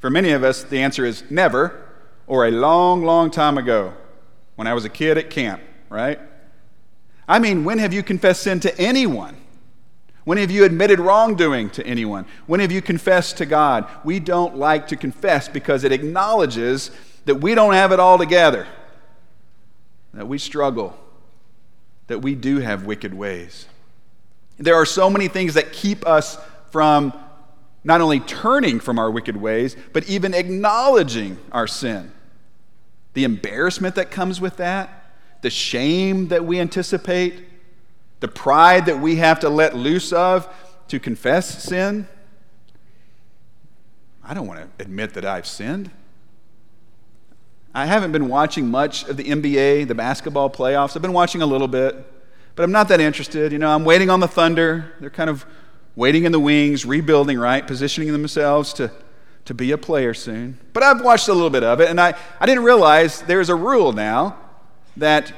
For 0.00 0.10
many 0.10 0.32
of 0.32 0.42
us, 0.42 0.64
the 0.64 0.80
answer 0.80 1.04
is 1.04 1.22
never 1.30 1.80
or 2.26 2.48
a 2.48 2.50
long, 2.50 3.04
long 3.04 3.30
time 3.30 3.58
ago 3.58 3.94
when 4.56 4.66
I 4.66 4.74
was 4.74 4.84
a 4.84 4.88
kid 4.88 5.18
at 5.18 5.30
camp, 5.30 5.62
right? 5.88 6.18
I 7.30 7.38
mean, 7.38 7.64
when 7.64 7.78
have 7.78 7.92
you 7.92 8.02
confessed 8.02 8.42
sin 8.42 8.58
to 8.60 8.76
anyone? 8.76 9.36
When 10.24 10.36
have 10.36 10.50
you 10.50 10.64
admitted 10.64 10.98
wrongdoing 10.98 11.70
to 11.70 11.86
anyone? 11.86 12.26
When 12.46 12.58
have 12.58 12.72
you 12.72 12.82
confessed 12.82 13.38
to 13.38 13.46
God? 13.46 13.86
We 14.04 14.18
don't 14.18 14.56
like 14.56 14.88
to 14.88 14.96
confess 14.96 15.48
because 15.48 15.84
it 15.84 15.92
acknowledges 15.92 16.90
that 17.26 17.36
we 17.36 17.54
don't 17.54 17.74
have 17.74 17.92
it 17.92 18.00
all 18.00 18.18
together. 18.18 18.66
that 20.12 20.26
we 20.26 20.38
struggle, 20.38 20.98
that 22.08 22.18
we 22.18 22.34
do 22.34 22.58
have 22.58 22.84
wicked 22.84 23.14
ways. 23.14 23.66
There 24.58 24.74
are 24.74 24.84
so 24.84 25.08
many 25.08 25.28
things 25.28 25.54
that 25.54 25.72
keep 25.72 26.04
us 26.04 26.36
from 26.72 27.12
not 27.84 28.00
only 28.00 28.18
turning 28.18 28.80
from 28.80 28.98
our 28.98 29.08
wicked 29.08 29.36
ways, 29.36 29.76
but 29.92 30.08
even 30.10 30.34
acknowledging 30.34 31.38
our 31.52 31.68
sin. 31.68 32.10
The 33.14 33.22
embarrassment 33.22 33.94
that 33.94 34.10
comes 34.10 34.40
with 34.40 34.56
that, 34.56 34.99
the 35.42 35.50
shame 35.50 36.28
that 36.28 36.44
we 36.44 36.60
anticipate, 36.60 37.44
the 38.20 38.28
pride 38.28 38.86
that 38.86 39.00
we 39.00 39.16
have 39.16 39.40
to 39.40 39.48
let 39.48 39.74
loose 39.74 40.12
of 40.12 40.48
to 40.88 40.98
confess 40.98 41.62
sin. 41.62 42.06
I 44.22 44.34
don't 44.34 44.46
want 44.46 44.60
to 44.60 44.84
admit 44.84 45.14
that 45.14 45.24
I've 45.24 45.46
sinned. 45.46 45.90
I 47.74 47.86
haven't 47.86 48.12
been 48.12 48.28
watching 48.28 48.68
much 48.68 49.04
of 49.08 49.16
the 49.16 49.24
NBA, 49.24 49.88
the 49.88 49.94
basketball 49.94 50.50
playoffs. 50.50 50.96
I've 50.96 51.02
been 51.02 51.12
watching 51.12 51.40
a 51.40 51.46
little 51.46 51.68
bit, 51.68 51.96
but 52.56 52.64
I'm 52.64 52.72
not 52.72 52.88
that 52.88 53.00
interested. 53.00 53.52
You 53.52 53.58
know, 53.58 53.70
I'm 53.70 53.84
waiting 53.84 54.10
on 54.10 54.20
the 54.20 54.28
Thunder. 54.28 54.92
They're 55.00 55.08
kind 55.08 55.30
of 55.30 55.46
waiting 55.94 56.24
in 56.24 56.32
the 56.32 56.40
wings, 56.40 56.84
rebuilding, 56.84 57.38
right? 57.38 57.64
Positioning 57.64 58.12
themselves 58.12 58.72
to, 58.74 58.90
to 59.44 59.54
be 59.54 59.70
a 59.70 59.78
player 59.78 60.14
soon. 60.14 60.58
But 60.72 60.82
I've 60.82 61.00
watched 61.00 61.28
a 61.28 61.32
little 61.32 61.50
bit 61.50 61.62
of 61.62 61.80
it, 61.80 61.88
and 61.88 62.00
I, 62.00 62.14
I 62.40 62.46
didn't 62.46 62.64
realize 62.64 63.22
there's 63.22 63.48
a 63.48 63.54
rule 63.54 63.92
now 63.92 64.36
that 65.00 65.32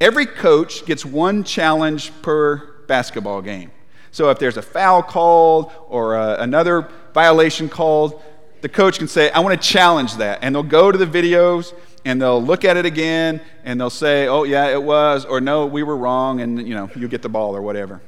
every 0.00 0.26
coach 0.26 0.84
gets 0.84 1.04
one 1.04 1.44
challenge 1.44 2.10
per 2.22 2.56
basketball 2.88 3.40
game. 3.40 3.70
So 4.10 4.30
if 4.30 4.38
there's 4.38 4.56
a 4.56 4.62
foul 4.62 5.02
called 5.02 5.72
or 5.88 6.16
uh, 6.16 6.36
another 6.42 6.88
violation 7.12 7.68
called, 7.68 8.22
the 8.60 8.68
coach 8.68 8.98
can 8.98 9.08
say, 9.08 9.30
I 9.30 9.40
want 9.40 9.60
to 9.60 9.68
challenge 9.68 10.16
that. 10.16 10.38
And 10.42 10.54
they'll 10.54 10.62
go 10.62 10.90
to 10.90 10.98
the 10.98 11.06
videos 11.06 11.74
and 12.04 12.20
they'll 12.20 12.42
look 12.42 12.64
at 12.64 12.76
it 12.76 12.86
again 12.86 13.40
and 13.64 13.80
they'll 13.80 13.90
say, 13.90 14.26
oh, 14.26 14.44
yeah, 14.44 14.68
it 14.68 14.82
was, 14.82 15.24
or 15.24 15.40
no, 15.40 15.66
we 15.66 15.82
were 15.82 15.96
wrong, 15.96 16.40
and, 16.40 16.66
you 16.66 16.74
know, 16.74 16.90
you 16.94 17.08
get 17.08 17.22
the 17.22 17.28
ball 17.28 17.56
or 17.56 17.62
whatever. 17.62 18.00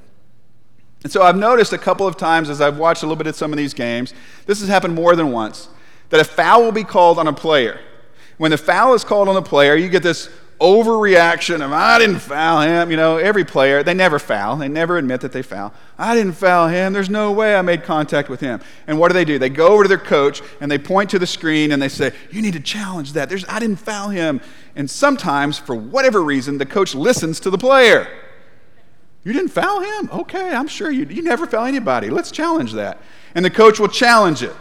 And 1.03 1.13
so 1.13 1.23
I've 1.23 1.37
noticed 1.37 1.73
a 1.73 1.79
couple 1.79 2.07
of 2.07 2.17
times 2.17 2.51
as 2.51 2.61
I've 2.61 2.79
watched 2.79 3.03
a 3.03 3.07
little 3.07 3.17
bit 3.17 3.27
of 3.27 3.37
some 3.37 3.53
of 3.53 3.57
these 3.57 3.75
games, 3.75 4.15
this 4.47 4.61
has 4.61 4.69
happened 4.69 4.95
more 4.95 5.15
than 5.15 5.31
once, 5.31 5.69
that 6.11 6.21
a 6.21 6.25
foul 6.25 6.63
will 6.63 6.73
be 6.73 6.85
called 6.85 7.19
on 7.19 7.27
a 7.27 7.33
player. 7.33 7.81
When 8.39 8.51
the 8.51 8.59
foul 8.59 8.95
is 8.95 9.05
called 9.05 9.29
on 9.29 9.37
a 9.37 9.43
player, 9.43 9.77
you 9.77 9.89
get 9.89 10.03
this 10.03 10.29
overreaction 10.61 11.65
of, 11.65 11.73
I 11.73 11.99
didn't 11.99 12.19
foul 12.19 12.63
him. 12.63 12.91
You 12.91 12.97
know, 12.97 13.19
every 13.19 13.45
player, 13.45 13.83
they 13.83 13.95
never 13.95 14.19
foul. 14.19 14.57
They 14.57 14.69
never 14.69 14.97
admit 14.97 15.21
that 15.21 15.33
they 15.33 15.43
foul. 15.43 15.73
I 15.99 16.15
didn't 16.15 16.33
foul 16.33 16.69
him. 16.69 16.93
There's 16.93 17.11
no 17.11 17.33
way 17.33 17.57
I 17.57 17.63
made 17.63 17.85
contact 17.85 18.29
with 18.29 18.41
him. 18.41 18.61
And 18.87 18.99
what 18.99 19.09
do 19.09 19.15
they 19.15 19.25
do? 19.25 19.39
They 19.39 19.51
go 19.51 19.69
over 19.69 19.85
to 19.85 19.89
their 19.89 19.99
coach 19.99 20.43
and 20.61 20.71
they 20.71 20.79
point 20.79 21.11
to 21.11 21.19
the 21.19 21.27
screen 21.27 21.73
and 21.73 21.81
they 21.81 21.89
say, 21.89 22.13
You 22.31 22.43
need 22.43 22.55
to 22.55 22.61
challenge 22.61 23.13
that. 23.13 23.29
There's, 23.29 23.45
I 23.49 23.59
didn't 23.59 23.77
foul 23.77 24.09
him. 24.09 24.41
And 24.75 24.91
sometimes, 24.91 25.59
for 25.59 25.75
whatever 25.75 26.23
reason, 26.23 26.59
the 26.59 26.67
coach 26.67 26.95
listens 26.95 27.41
to 27.41 27.51
the 27.51 27.59
player. 27.59 28.09
You 29.25 29.33
didn't 29.33 29.49
foul 29.49 29.81
him? 29.81 30.09
Okay, 30.13 30.55
I'm 30.55 30.69
sure 30.69 30.91
you, 30.91 31.05
you 31.07 31.23
never 31.23 31.47
foul 31.47 31.67
anybody. 31.67 32.11
Let's 32.11 32.31
challenge 32.31 32.73
that. 32.75 32.99
And 33.35 33.45
the 33.45 33.51
coach 33.51 33.81
will 33.81 33.89
challenge 33.89 34.43
it. 34.43 34.55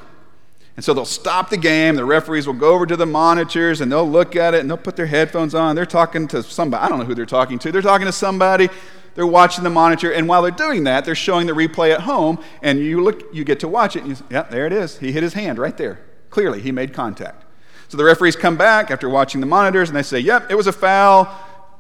And 0.76 0.84
so 0.84 0.94
they'll 0.94 1.06
stop 1.06 1.50
the 1.50 1.58
game. 1.58 1.96
The 1.96 2.04
referees 2.04 2.48
will 2.48 2.54
go 2.54 2.74
over 2.74 2.86
to 2.86 2.98
the 2.98 3.06
monitors 3.06 3.80
and 3.80 3.92
they'll 3.92 4.10
look 4.10 4.36
at 4.36 4.54
it 4.54 4.60
and 4.60 4.70
they'll 4.70 4.78
put 4.78 4.98
their 4.98 5.06
headphones 5.06 5.56
on. 5.56 5.76
They're 5.76 5.86
talking 5.86 6.28
to 6.30 6.44
somebody. 6.44 6.84
I 6.84 6.90
don't 6.90 7.00
know 7.00 7.06
who 7.06 7.16
they're 7.16 7.26
talking 7.26 7.58
to. 7.60 7.72
They're 7.72 7.82
talking 7.82 8.08
to 8.08 8.12
somebody. 8.12 8.70
They're 9.14 9.26
watching 9.26 9.64
the 9.64 9.70
monitor. 9.70 10.12
And 10.12 10.28
while 10.28 10.42
they're 10.42 10.52
doing 10.52 10.84
that, 10.84 11.06
they're 11.06 11.16
showing 11.16 11.48
the 11.48 11.54
replay 11.54 11.94
at 11.94 12.02
home. 12.02 12.40
And 12.62 12.80
you 12.80 13.02
look, 13.02 13.24
you 13.34 13.46
get 13.46 13.62
to 13.62 13.70
watch 13.70 13.96
it. 13.96 14.00
And 14.00 14.10
you 14.10 14.16
say, 14.16 14.26
yeah, 14.30 14.44
there 14.44 14.68
it 14.68 14.74
is. 14.74 14.98
He 14.98 15.14
hit 15.14 15.24
his 15.24 15.34
hand 15.34 15.58
right 15.58 15.78
there. 15.78 16.00
Clearly, 16.30 16.60
he 16.60 16.74
made 16.74 16.94
contact. 16.94 17.46
So 17.88 17.96
the 17.96 18.04
referees 18.04 18.36
come 18.36 18.58
back 18.58 18.92
after 18.92 19.08
watching 19.10 19.40
the 19.40 19.48
monitors 19.48 19.90
and 19.90 19.96
they 19.96 20.04
say, 20.04 20.20
yep, 20.20 20.52
it 20.52 20.56
was 20.56 20.68
a 20.68 20.74
foul. 20.74 21.34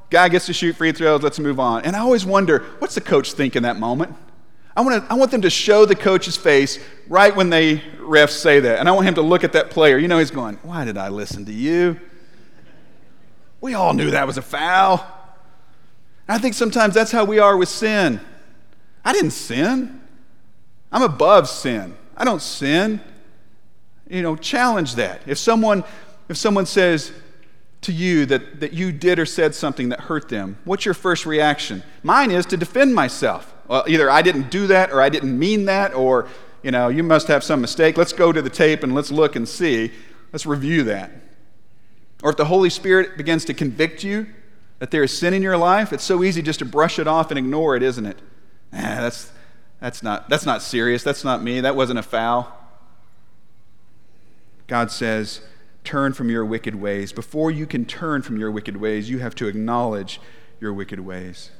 Guy 0.09 0.29
gets 0.29 0.45
to 0.45 0.53
shoot 0.53 0.77
free 0.77 0.93
throws. 0.93 1.21
Let's 1.21 1.39
move 1.39 1.59
on. 1.59 1.83
And 1.83 1.95
I 1.95 1.99
always 1.99 2.25
wonder, 2.25 2.59
what's 2.79 2.95
the 2.95 3.01
coach 3.01 3.33
think 3.33 3.57
in 3.57 3.63
that 3.63 3.77
moment? 3.77 4.15
I 4.75 4.81
want, 4.81 5.03
to, 5.03 5.11
I 5.11 5.15
want 5.15 5.31
them 5.31 5.41
to 5.41 5.49
show 5.49 5.85
the 5.85 5.95
coach's 5.95 6.35
face 6.35 6.79
right 7.07 7.33
when 7.33 7.49
they 7.49 7.77
refs 7.99 8.31
say 8.31 8.59
that. 8.59 8.79
And 8.79 8.89
I 8.89 8.91
want 8.91 9.07
him 9.07 9.15
to 9.15 9.21
look 9.21 9.43
at 9.43 9.53
that 9.53 9.69
player. 9.69 9.97
You 9.97 10.07
know, 10.07 10.19
he's 10.19 10.31
going, 10.31 10.55
Why 10.63 10.83
did 10.83 10.97
I 10.97 11.09
listen 11.09 11.45
to 11.45 11.53
you? 11.53 11.99
We 13.61 13.73
all 13.73 13.93
knew 13.93 14.11
that 14.11 14.27
was 14.27 14.37
a 14.37 14.41
foul. 14.41 15.05
And 16.27 16.35
I 16.35 16.39
think 16.39 16.55
sometimes 16.55 16.93
that's 16.93 17.11
how 17.11 17.23
we 17.23 17.39
are 17.39 17.55
with 17.55 17.69
sin. 17.69 18.19
I 19.03 19.13
didn't 19.13 19.31
sin, 19.31 20.01
I'm 20.91 21.03
above 21.03 21.47
sin. 21.49 21.95
I 22.17 22.25
don't 22.25 22.41
sin. 22.41 23.01
You 24.09 24.21
know, 24.21 24.35
challenge 24.35 24.95
that. 24.95 25.21
If 25.25 25.37
someone, 25.37 25.83
if 26.29 26.37
someone 26.37 26.65
says, 26.65 27.11
to 27.85 27.91
you 27.91 28.25
that, 28.25 28.59
that 28.59 28.73
you 28.73 28.91
did 28.91 29.19
or 29.19 29.25
said 29.25 29.53
something 29.53 29.89
that 29.89 30.01
hurt 30.01 30.27
them, 30.27 30.57
what's 30.65 30.85
your 30.85 30.95
first 30.95 31.25
reaction? 31.25 31.83
Mine 32.01 32.31
is 32.31 32.45
to 32.47 32.57
defend 32.57 32.95
myself. 32.95 33.54
Well, 33.67 33.83
either 33.87 34.09
I 34.09 34.21
didn't 34.21 34.49
do 34.51 34.67
that 34.67 34.91
or 34.91 35.01
I 35.01 35.09
didn't 35.09 35.37
mean 35.37 35.65
that 35.65 35.93
or, 35.93 36.27
you 36.61 36.71
know, 36.71 36.87
you 36.87 37.03
must 37.03 37.27
have 37.27 37.43
some 37.43 37.61
mistake. 37.61 37.97
Let's 37.97 38.13
go 38.13 38.31
to 38.31 38.41
the 38.41 38.49
tape 38.49 38.83
and 38.83 38.93
let's 38.93 39.11
look 39.11 39.35
and 39.35 39.47
see. 39.47 39.91
Let's 40.31 40.45
review 40.45 40.83
that. 40.83 41.11
Or 42.23 42.29
if 42.29 42.37
the 42.37 42.45
Holy 42.45 42.69
Spirit 42.69 43.17
begins 43.17 43.45
to 43.45 43.53
convict 43.53 44.03
you 44.03 44.27
that 44.79 44.91
there 44.91 45.03
is 45.03 45.17
sin 45.17 45.33
in 45.33 45.41
your 45.41 45.57
life, 45.57 45.93
it's 45.93 46.03
so 46.03 46.23
easy 46.23 46.41
just 46.41 46.59
to 46.59 46.65
brush 46.65 46.99
it 46.99 47.07
off 47.07 47.31
and 47.31 47.37
ignore 47.37 47.75
it, 47.75 47.83
isn't 47.83 48.05
it? 48.05 48.17
Eh, 48.73 49.01
that's, 49.01 49.31
that's, 49.79 50.03
not, 50.03 50.29
that's 50.29 50.45
not 50.45 50.61
serious. 50.61 51.03
That's 51.03 51.23
not 51.23 51.41
me. 51.41 51.61
That 51.61 51.75
wasn't 51.75 51.99
a 51.99 52.03
foul. 52.03 52.51
God 54.67 54.91
says, 54.91 55.41
turn 55.83 56.13
from 56.13 56.29
your 56.29 56.43
wicked 56.43 56.75
ways. 56.75 57.13
Before 57.13 57.51
you 57.51 57.65
can 57.65 57.85
turn 57.85 58.21
from 58.21 58.37
your 58.37 58.51
wicked 58.51 58.77
ways, 58.77 59.09
you 59.09 59.19
have 59.19 59.35
to 59.35 59.47
acknowledge 59.47 60.19
your 60.59 60.73
wicked 60.73 60.99
ways. 60.99 61.51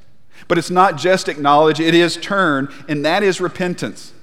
But 0.48 0.58
it's 0.58 0.70
not 0.70 0.98
just 0.98 1.28
acknowledge, 1.28 1.80
it 1.80 1.96
is 1.96 2.18
turn, 2.18 2.74
and 2.88 3.06
that 3.06 3.24
is 3.24 3.42
repentance. 3.42 4.14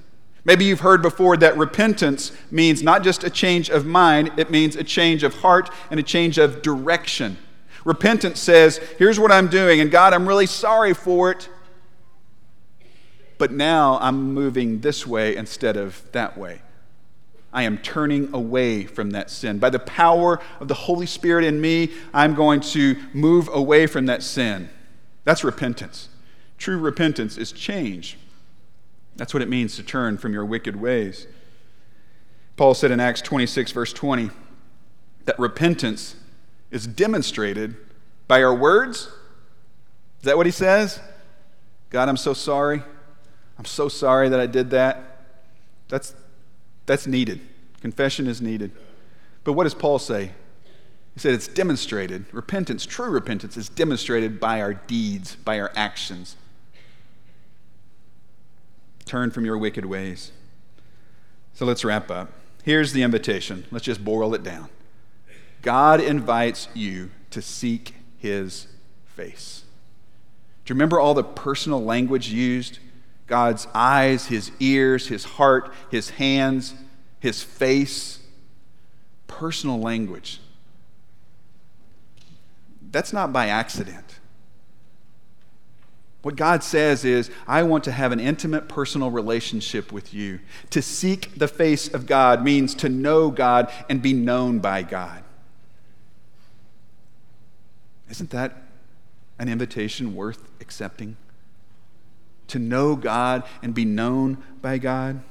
Maybe 0.45 0.65
you've 0.65 0.81
heard 0.81 1.01
before 1.01 1.37
that 1.37 1.57
repentance 1.57 2.31
means 2.51 2.83
not 2.83 3.03
just 3.03 3.23
a 3.23 3.29
change 3.29 3.69
of 3.69 3.85
mind, 3.85 4.31
it 4.37 4.51
means 4.51 4.75
a 4.75 4.83
change 4.83 5.23
of 5.23 5.35
heart 5.35 5.69
and 5.89 5.99
a 5.99 6.03
change 6.03 6.37
of 6.37 6.61
direction. 6.61 7.37
Repentance 7.85 8.39
says, 8.39 8.77
Here's 8.97 9.19
what 9.19 9.31
I'm 9.31 9.47
doing, 9.47 9.79
and 9.79 9.89
God, 9.89 10.13
I'm 10.13 10.27
really 10.27 10.45
sorry 10.45 10.93
for 10.93 11.31
it, 11.31 11.49
but 13.37 13.51
now 13.51 13.97
I'm 14.01 14.33
moving 14.33 14.81
this 14.81 15.07
way 15.07 15.35
instead 15.35 15.77
of 15.77 16.01
that 16.11 16.37
way. 16.37 16.61
I 17.53 17.63
am 17.63 17.77
turning 17.77 18.33
away 18.33 18.85
from 18.85 19.11
that 19.11 19.29
sin. 19.29 19.59
By 19.59 19.69
the 19.69 19.79
power 19.79 20.41
of 20.59 20.67
the 20.67 20.73
Holy 20.73 21.05
Spirit 21.05 21.45
in 21.45 21.61
me, 21.61 21.91
I'm 22.13 22.33
going 22.33 22.61
to 22.61 22.95
move 23.13 23.47
away 23.53 23.85
from 23.85 24.07
that 24.07 24.23
sin. 24.23 24.69
That's 25.23 25.43
repentance. 25.43 26.09
True 26.57 26.77
repentance 26.77 27.37
is 27.37 27.51
change. 27.51 28.17
That's 29.15 29.33
what 29.33 29.43
it 29.43 29.49
means 29.49 29.75
to 29.75 29.83
turn 29.83 30.17
from 30.17 30.33
your 30.33 30.45
wicked 30.45 30.75
ways. 30.75 31.27
Paul 32.55 32.73
said 32.73 32.91
in 32.91 32.99
Acts 32.99 33.21
26, 33.21 33.71
verse 33.71 33.93
20, 33.93 34.29
that 35.25 35.37
repentance 35.39 36.15
is 36.71 36.87
demonstrated 36.87 37.75
by 38.27 38.43
our 38.43 38.53
words. 38.53 39.07
Is 40.19 40.23
that 40.23 40.37
what 40.37 40.45
he 40.45 40.51
says? 40.51 40.99
God, 41.89 42.09
I'm 42.09 42.17
so 42.17 42.33
sorry. 42.33 42.81
I'm 43.57 43.65
so 43.65 43.87
sorry 43.87 44.29
that 44.29 44.39
I 44.39 44.47
did 44.47 44.71
that. 44.71 45.25
That's, 45.89 46.15
that's 46.85 47.05
needed. 47.05 47.41
Confession 47.81 48.27
is 48.27 48.41
needed. 48.41 48.71
But 49.43 49.53
what 49.53 49.65
does 49.65 49.75
Paul 49.75 49.99
say? 49.99 50.31
He 51.13 51.19
said 51.19 51.33
it's 51.33 51.47
demonstrated. 51.47 52.25
Repentance, 52.33 52.85
true 52.85 53.09
repentance, 53.09 53.55
is 53.55 53.69
demonstrated 53.69 54.39
by 54.39 54.61
our 54.61 54.73
deeds, 54.73 55.35
by 55.35 55.59
our 55.59 55.71
actions. 55.75 56.35
Turn 59.05 59.29
from 59.31 59.45
your 59.45 59.57
wicked 59.57 59.85
ways. 59.85 60.31
So 61.53 61.65
let's 61.65 61.85
wrap 61.85 62.09
up. 62.09 62.31
Here's 62.63 62.93
the 62.93 63.03
invitation. 63.03 63.65
Let's 63.69 63.85
just 63.85 64.03
boil 64.03 64.33
it 64.33 64.41
down. 64.41 64.69
God 65.61 65.99
invites 65.99 66.67
you 66.73 67.11
to 67.29 67.41
seek 67.41 67.95
his 68.17 68.67
face. 69.05 69.63
Do 70.65 70.71
you 70.71 70.75
remember 70.75 70.99
all 70.99 71.13
the 71.13 71.23
personal 71.23 71.83
language 71.83 72.29
used? 72.29 72.79
God's 73.27 73.67
eyes, 73.73 74.27
his 74.27 74.51
ears, 74.59 75.07
his 75.07 75.25
heart, 75.25 75.71
his 75.91 76.11
hands, 76.11 76.73
his 77.19 77.43
face. 77.43 78.19
Personal 79.27 79.79
language. 79.79 80.39
That's 82.93 83.11
not 83.11 83.33
by 83.33 83.47
accident. 83.47 84.19
What 86.21 86.37
God 86.37 86.63
says 86.63 87.03
is, 87.03 87.29
I 87.45 87.63
want 87.63 87.83
to 87.83 87.91
have 87.91 88.13
an 88.13 88.19
intimate 88.21 88.69
personal 88.69 89.11
relationship 89.11 89.91
with 89.91 90.13
you. 90.13 90.39
To 90.69 90.81
seek 90.81 91.37
the 91.37 91.49
face 91.49 91.93
of 91.93 92.05
God 92.05 92.45
means 92.45 92.73
to 92.75 92.87
know 92.87 93.29
God 93.29 93.69
and 93.89 94.01
be 94.01 94.13
known 94.13 94.59
by 94.59 94.83
God. 94.83 95.23
Isn't 98.09 98.29
that 98.29 98.61
an 99.39 99.49
invitation 99.49 100.15
worth 100.15 100.47
accepting? 100.61 101.17
To 102.49 102.59
know 102.59 102.95
God 102.95 103.43
and 103.61 103.73
be 103.73 103.85
known 103.85 104.41
by 104.61 104.77
God? 104.77 105.21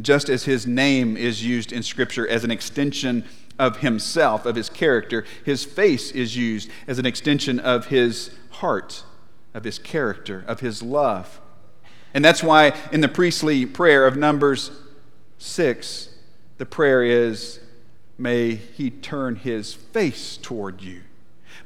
Just 0.00 0.28
as 0.28 0.44
his 0.44 0.66
name 0.66 1.16
is 1.16 1.44
used 1.44 1.72
in 1.72 1.82
Scripture 1.82 2.26
as 2.28 2.44
an 2.44 2.50
extension 2.50 3.24
of 3.58 3.78
himself, 3.78 4.46
of 4.46 4.56
his 4.56 4.68
character. 4.68 5.24
His 5.44 5.64
face 5.64 6.10
is 6.10 6.36
used 6.36 6.70
as 6.86 6.98
an 6.98 7.06
extension 7.06 7.58
of 7.58 7.86
his 7.86 8.30
heart, 8.50 9.04
of 9.54 9.64
his 9.64 9.78
character, 9.78 10.44
of 10.46 10.60
his 10.60 10.82
love. 10.82 11.40
And 12.14 12.24
that's 12.24 12.42
why 12.42 12.74
in 12.92 13.00
the 13.00 13.08
priestly 13.08 13.66
prayer 13.66 14.06
of 14.06 14.16
Numbers 14.16 14.70
6, 15.38 16.10
the 16.58 16.66
prayer 16.66 17.02
is, 17.02 17.60
May 18.18 18.54
he 18.54 18.90
turn 18.90 19.36
his 19.36 19.74
face 19.74 20.38
toward 20.38 20.80
you. 20.80 21.02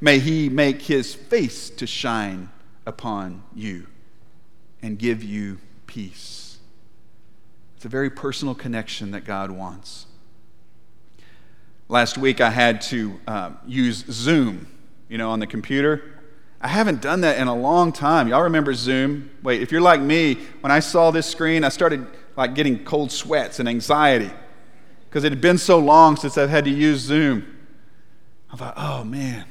May 0.01 0.19
he 0.19 0.49
make 0.49 0.81
his 0.81 1.13
face 1.13 1.69
to 1.69 1.87
shine 1.87 2.49
upon 2.85 3.43
you 3.55 3.87
and 4.81 4.97
give 4.97 5.23
you 5.23 5.59
peace. 5.87 6.57
It's 7.75 7.85
a 7.85 7.89
very 7.89 8.09
personal 8.09 8.55
connection 8.55 9.11
that 9.11 9.23
God 9.23 9.51
wants. 9.51 10.07
Last 11.91 12.17
week 12.17 12.39
I 12.39 12.49
had 12.49 12.79
to 12.83 13.19
uh, 13.27 13.51
use 13.67 14.05
Zoom, 14.09 14.65
you 15.09 15.17
know, 15.17 15.29
on 15.29 15.41
the 15.41 15.45
computer. 15.45 16.21
I 16.61 16.69
haven't 16.69 17.01
done 17.01 17.19
that 17.19 17.37
in 17.37 17.49
a 17.49 17.53
long 17.53 17.91
time. 17.91 18.29
Y'all 18.29 18.43
remember 18.43 18.73
Zoom? 18.73 19.29
Wait, 19.43 19.61
if 19.61 19.73
you're 19.73 19.81
like 19.81 19.99
me, 19.99 20.35
when 20.61 20.71
I 20.71 20.79
saw 20.79 21.11
this 21.11 21.27
screen, 21.27 21.65
I 21.65 21.67
started 21.67 22.07
like 22.37 22.55
getting 22.55 22.85
cold 22.85 23.11
sweats 23.11 23.59
and 23.59 23.67
anxiety 23.67 24.31
because 25.09 25.25
it 25.25 25.33
had 25.33 25.41
been 25.41 25.57
so 25.57 25.79
long 25.79 26.15
since 26.15 26.37
I've 26.37 26.49
had 26.49 26.63
to 26.63 26.71
use 26.71 27.01
Zoom. 27.01 27.57
I 28.53 28.55
thought, 28.55 28.75
oh 28.77 29.03
man. 29.03 29.43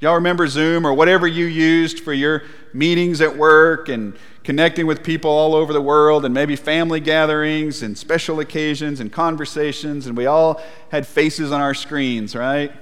Y'all 0.00 0.14
remember 0.14 0.46
Zoom 0.46 0.86
or 0.86 0.92
whatever 0.92 1.26
you 1.26 1.46
used 1.46 2.00
for 2.00 2.12
your 2.12 2.42
meetings 2.72 3.20
at 3.20 3.36
work 3.36 3.88
and 3.88 4.16
connecting 4.42 4.86
with 4.86 5.02
people 5.02 5.30
all 5.30 5.54
over 5.54 5.72
the 5.72 5.80
world 5.80 6.24
and 6.24 6.34
maybe 6.34 6.56
family 6.56 7.00
gatherings 7.00 7.82
and 7.82 7.96
special 7.96 8.40
occasions 8.40 9.00
and 9.00 9.12
conversations, 9.12 10.06
and 10.06 10.16
we 10.16 10.26
all 10.26 10.60
had 10.90 11.06
faces 11.06 11.52
on 11.52 11.60
our 11.60 11.74
screens, 11.74 12.36
right? 12.36 12.72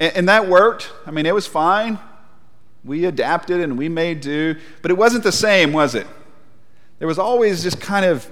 And, 0.00 0.16
and 0.16 0.28
that 0.28 0.48
worked. 0.48 0.90
I 1.06 1.10
mean, 1.10 1.26
it 1.26 1.34
was 1.34 1.46
fine. 1.46 1.98
We 2.84 3.04
adapted 3.04 3.60
and 3.60 3.76
we 3.76 3.88
made 3.88 4.20
do, 4.20 4.56
but 4.80 4.90
it 4.90 4.96
wasn't 4.96 5.24
the 5.24 5.32
same, 5.32 5.72
was 5.72 5.94
it? 5.94 6.06
There 6.98 7.08
was 7.08 7.18
always 7.18 7.62
just 7.62 7.80
kind 7.80 8.06
of 8.06 8.30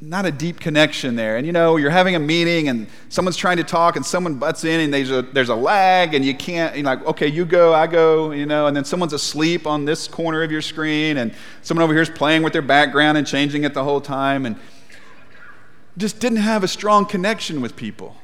not 0.00 0.24
a 0.24 0.30
deep 0.30 0.60
connection 0.60 1.16
there. 1.16 1.36
And 1.36 1.44
you 1.44 1.52
know, 1.52 1.76
you're 1.76 1.90
having 1.90 2.14
a 2.14 2.18
meeting 2.20 2.68
and 2.68 2.86
someone's 3.08 3.36
trying 3.36 3.56
to 3.56 3.64
talk 3.64 3.96
and 3.96 4.06
someone 4.06 4.36
butts 4.36 4.64
in 4.64 4.80
and 4.80 4.94
there's 4.94 5.10
a, 5.10 5.22
there's 5.22 5.48
a 5.48 5.56
lag 5.56 6.14
and 6.14 6.24
you 6.24 6.34
can't, 6.34 6.76
you're 6.76 6.84
like, 6.84 7.04
okay, 7.04 7.26
you 7.26 7.44
go, 7.44 7.74
I 7.74 7.88
go, 7.88 8.30
you 8.30 8.46
know, 8.46 8.68
and 8.68 8.76
then 8.76 8.84
someone's 8.84 9.12
asleep 9.12 9.66
on 9.66 9.84
this 9.84 10.06
corner 10.06 10.42
of 10.44 10.52
your 10.52 10.62
screen 10.62 11.16
and 11.16 11.34
someone 11.62 11.82
over 11.82 11.92
here 11.92 12.02
is 12.02 12.10
playing 12.10 12.44
with 12.44 12.52
their 12.52 12.62
background 12.62 13.18
and 13.18 13.26
changing 13.26 13.64
it 13.64 13.74
the 13.74 13.82
whole 13.82 14.00
time 14.00 14.46
and 14.46 14.56
just 15.98 16.20
didn't 16.20 16.38
have 16.38 16.62
a 16.62 16.68
strong 16.68 17.04
connection 17.04 17.60
with 17.60 17.74
people. 17.74 18.16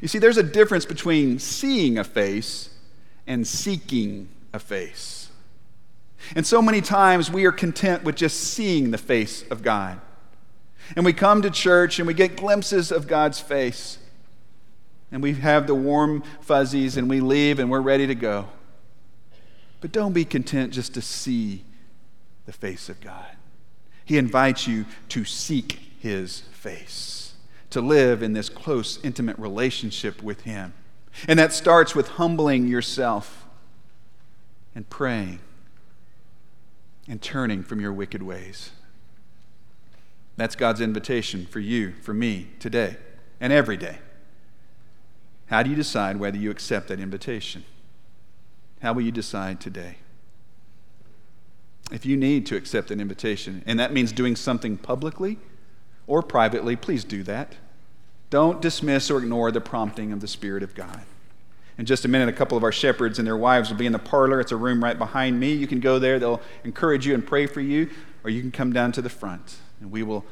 You 0.00 0.06
see, 0.06 0.20
there's 0.20 0.36
a 0.36 0.42
difference 0.44 0.84
between 0.84 1.40
seeing 1.40 1.98
a 1.98 2.04
face 2.04 2.70
and 3.26 3.44
seeking 3.44 4.28
a 4.52 4.60
face. 4.60 5.30
And 6.36 6.46
so 6.46 6.62
many 6.62 6.80
times 6.80 7.30
we 7.30 7.44
are 7.44 7.52
content 7.52 8.04
with 8.04 8.14
just 8.14 8.38
seeing 8.38 8.92
the 8.92 8.98
face 8.98 9.42
of 9.50 9.62
God. 9.62 10.00
And 10.96 11.04
we 11.04 11.12
come 11.12 11.42
to 11.42 11.50
church 11.50 11.98
and 11.98 12.06
we 12.06 12.14
get 12.14 12.36
glimpses 12.36 12.90
of 12.90 13.06
God's 13.06 13.40
face. 13.40 13.98
And 15.10 15.22
we 15.22 15.34
have 15.34 15.66
the 15.66 15.74
warm 15.74 16.22
fuzzies 16.40 16.96
and 16.96 17.08
we 17.08 17.20
leave 17.20 17.58
and 17.58 17.70
we're 17.70 17.80
ready 17.80 18.06
to 18.06 18.14
go. 18.14 18.46
But 19.80 19.92
don't 19.92 20.12
be 20.12 20.24
content 20.24 20.72
just 20.72 20.94
to 20.94 21.02
see 21.02 21.64
the 22.46 22.52
face 22.52 22.88
of 22.88 23.00
God. 23.00 23.26
He 24.04 24.18
invites 24.18 24.66
you 24.66 24.86
to 25.10 25.24
seek 25.24 25.80
his 26.00 26.40
face, 26.52 27.34
to 27.70 27.80
live 27.80 28.22
in 28.22 28.32
this 28.32 28.48
close, 28.48 28.98
intimate 29.04 29.38
relationship 29.38 30.22
with 30.22 30.42
him. 30.42 30.72
And 31.26 31.38
that 31.38 31.52
starts 31.52 31.94
with 31.94 32.08
humbling 32.08 32.68
yourself 32.68 33.46
and 34.74 34.88
praying 34.88 35.40
and 37.08 37.20
turning 37.20 37.62
from 37.62 37.80
your 37.80 37.92
wicked 37.92 38.22
ways. 38.22 38.70
That's 40.38 40.54
God's 40.54 40.80
invitation 40.80 41.46
for 41.46 41.58
you, 41.58 41.94
for 42.00 42.14
me, 42.14 42.46
today 42.60 42.96
and 43.40 43.52
every 43.52 43.76
day. 43.76 43.98
How 45.46 45.64
do 45.64 45.68
you 45.70 45.74
decide 45.74 46.18
whether 46.18 46.36
you 46.38 46.52
accept 46.52 46.86
that 46.88 47.00
invitation? 47.00 47.64
How 48.80 48.92
will 48.92 49.02
you 49.02 49.10
decide 49.10 49.60
today? 49.60 49.96
If 51.90 52.06
you 52.06 52.16
need 52.16 52.46
to 52.46 52.56
accept 52.56 52.92
an 52.92 53.00
invitation, 53.00 53.64
and 53.66 53.80
that 53.80 53.92
means 53.92 54.12
doing 54.12 54.36
something 54.36 54.76
publicly 54.76 55.38
or 56.06 56.22
privately, 56.22 56.76
please 56.76 57.02
do 57.02 57.24
that. 57.24 57.56
Don't 58.30 58.62
dismiss 58.62 59.10
or 59.10 59.18
ignore 59.18 59.50
the 59.50 59.60
prompting 59.60 60.12
of 60.12 60.20
the 60.20 60.28
Spirit 60.28 60.62
of 60.62 60.72
God. 60.72 61.02
In 61.78 61.84
just 61.84 62.04
a 62.04 62.08
minute, 62.08 62.28
a 62.28 62.32
couple 62.32 62.56
of 62.56 62.62
our 62.62 62.70
shepherds 62.70 63.18
and 63.18 63.26
their 63.26 63.36
wives 63.36 63.70
will 63.70 63.76
be 63.76 63.86
in 63.86 63.92
the 63.92 63.98
parlor. 63.98 64.40
It's 64.40 64.52
a 64.52 64.56
room 64.56 64.84
right 64.84 64.98
behind 64.98 65.40
me. 65.40 65.52
You 65.52 65.66
can 65.66 65.80
go 65.80 65.98
there, 65.98 66.20
they'll 66.20 66.42
encourage 66.62 67.08
you 67.08 67.14
and 67.14 67.26
pray 67.26 67.46
for 67.46 67.60
you, 67.60 67.90
or 68.22 68.30
you 68.30 68.40
can 68.40 68.52
come 68.52 68.72
down 68.72 68.92
to 68.92 69.02
the 69.02 69.10
front 69.10 69.56
and 69.80 69.90
we 69.90 70.02
will 70.02 70.24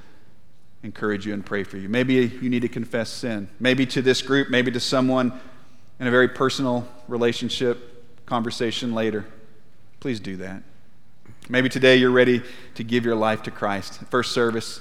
encourage 0.82 1.26
you 1.26 1.34
and 1.34 1.44
pray 1.44 1.64
for 1.64 1.76
you. 1.76 1.88
Maybe 1.88 2.14
you 2.14 2.48
need 2.48 2.62
to 2.62 2.68
confess 2.68 3.10
sin. 3.10 3.48
Maybe 3.60 3.86
to 3.86 4.02
this 4.02 4.22
group, 4.22 4.50
maybe 4.50 4.70
to 4.70 4.80
someone 4.80 5.32
in 5.98 6.06
a 6.06 6.10
very 6.10 6.28
personal 6.28 6.86
relationship, 7.08 8.24
conversation 8.26 8.94
later. 8.94 9.24
Please 10.00 10.20
do 10.20 10.36
that. 10.36 10.62
Maybe 11.48 11.68
today 11.68 11.96
you're 11.96 12.10
ready 12.10 12.42
to 12.74 12.84
give 12.84 13.04
your 13.04 13.14
life 13.14 13.42
to 13.44 13.50
Christ. 13.50 14.00
First 14.10 14.32
service, 14.32 14.80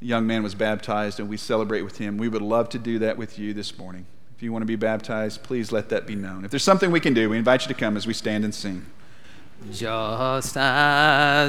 the 0.00 0.06
young 0.06 0.26
man 0.26 0.42
was 0.42 0.54
baptized 0.54 1.20
and 1.20 1.28
we 1.28 1.36
celebrate 1.36 1.82
with 1.82 1.98
him. 1.98 2.18
We 2.18 2.28
would 2.28 2.42
love 2.42 2.68
to 2.70 2.78
do 2.78 2.98
that 3.00 3.16
with 3.16 3.38
you 3.38 3.54
this 3.54 3.78
morning. 3.78 4.06
If 4.36 4.42
you 4.42 4.52
want 4.52 4.62
to 4.62 4.66
be 4.66 4.76
baptized, 4.76 5.42
please 5.42 5.72
let 5.72 5.88
that 5.88 6.06
be 6.06 6.14
known. 6.14 6.44
If 6.44 6.50
there's 6.50 6.64
something 6.64 6.90
we 6.90 7.00
can 7.00 7.14
do, 7.14 7.30
we 7.30 7.38
invite 7.38 7.62
you 7.62 7.68
to 7.68 7.74
come 7.74 7.96
as 7.96 8.06
we 8.06 8.12
stand 8.12 8.44
and 8.44 8.54
sing. 8.54 8.84
Just 9.72 10.56
as 10.56 11.44